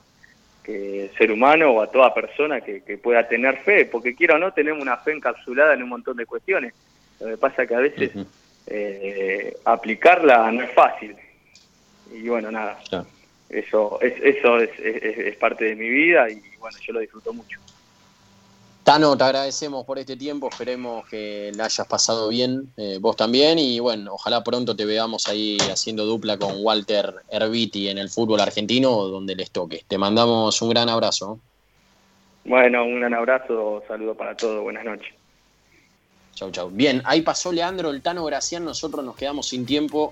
que 0.62 1.10
ser 1.16 1.32
humano 1.32 1.70
o 1.70 1.82
a 1.82 1.90
toda 1.90 2.12
persona 2.12 2.60
que, 2.60 2.80
pueda 2.98 3.26
tener 3.26 3.56
fe, 3.62 3.86
porque 3.86 4.14
quiera 4.14 4.34
o 4.34 4.38
no 4.38 4.52
tenemos 4.52 4.82
una 4.82 4.98
fe 4.98 5.12
encapsulada 5.12 5.74
en 5.74 5.82
un 5.82 5.88
montón 5.88 6.18
de 6.18 6.26
cuestiones. 6.26 6.74
Lo 7.18 7.28
que 7.28 7.36
pasa 7.38 7.66
que 7.66 7.74
a 7.74 7.80
veces 7.80 8.12
eh, 8.66 9.56
aplicarla 9.64 10.50
no 10.52 10.62
es 10.62 10.70
fácil. 10.72 11.16
Y 12.12 12.28
bueno, 12.28 12.50
nada, 12.50 12.78
eso, 13.48 13.98
es, 14.02 14.14
eso 14.22 14.58
es, 14.58 14.70
es 14.78 15.36
parte 15.36 15.64
de 15.64 15.76
mi 15.76 15.88
vida 15.88 16.28
y 16.28 16.42
bueno, 16.58 16.76
yo 16.86 16.92
lo 16.92 17.00
disfruto 17.00 17.32
mucho. 17.32 17.58
Tano, 18.84 19.16
te 19.16 19.22
agradecemos 19.22 19.84
por 19.84 20.00
este 20.00 20.16
tiempo, 20.16 20.48
esperemos 20.48 21.06
que 21.08 21.52
la 21.54 21.66
hayas 21.66 21.86
pasado 21.86 22.28
bien, 22.28 22.72
eh, 22.76 22.98
vos 23.00 23.14
también, 23.14 23.60
y 23.60 23.78
bueno, 23.78 24.14
ojalá 24.14 24.42
pronto 24.42 24.74
te 24.74 24.84
veamos 24.84 25.28
ahí 25.28 25.56
haciendo 25.70 26.04
dupla 26.04 26.36
con 26.36 26.64
Walter 26.64 27.14
Erviti 27.28 27.88
en 27.88 27.98
el 27.98 28.10
fútbol 28.10 28.40
argentino, 28.40 28.90
donde 29.04 29.36
les 29.36 29.52
toque. 29.52 29.84
Te 29.86 29.98
mandamos 29.98 30.60
un 30.62 30.70
gran 30.70 30.88
abrazo. 30.88 31.38
Bueno, 32.44 32.82
un 32.84 32.98
gran 32.98 33.14
abrazo, 33.14 33.84
saludo 33.86 34.16
para 34.16 34.36
todos, 34.36 34.60
buenas 34.64 34.84
noches. 34.84 35.14
Chau, 36.34 36.50
chau. 36.50 36.68
Bien, 36.70 37.02
ahí 37.04 37.22
pasó 37.22 37.52
Leandro 37.52 37.90
el 37.90 38.02
Tano 38.02 38.24
Gracián, 38.24 38.64
nosotros 38.64 39.04
nos 39.04 39.14
quedamos 39.14 39.48
sin 39.48 39.64
tiempo. 39.64 40.10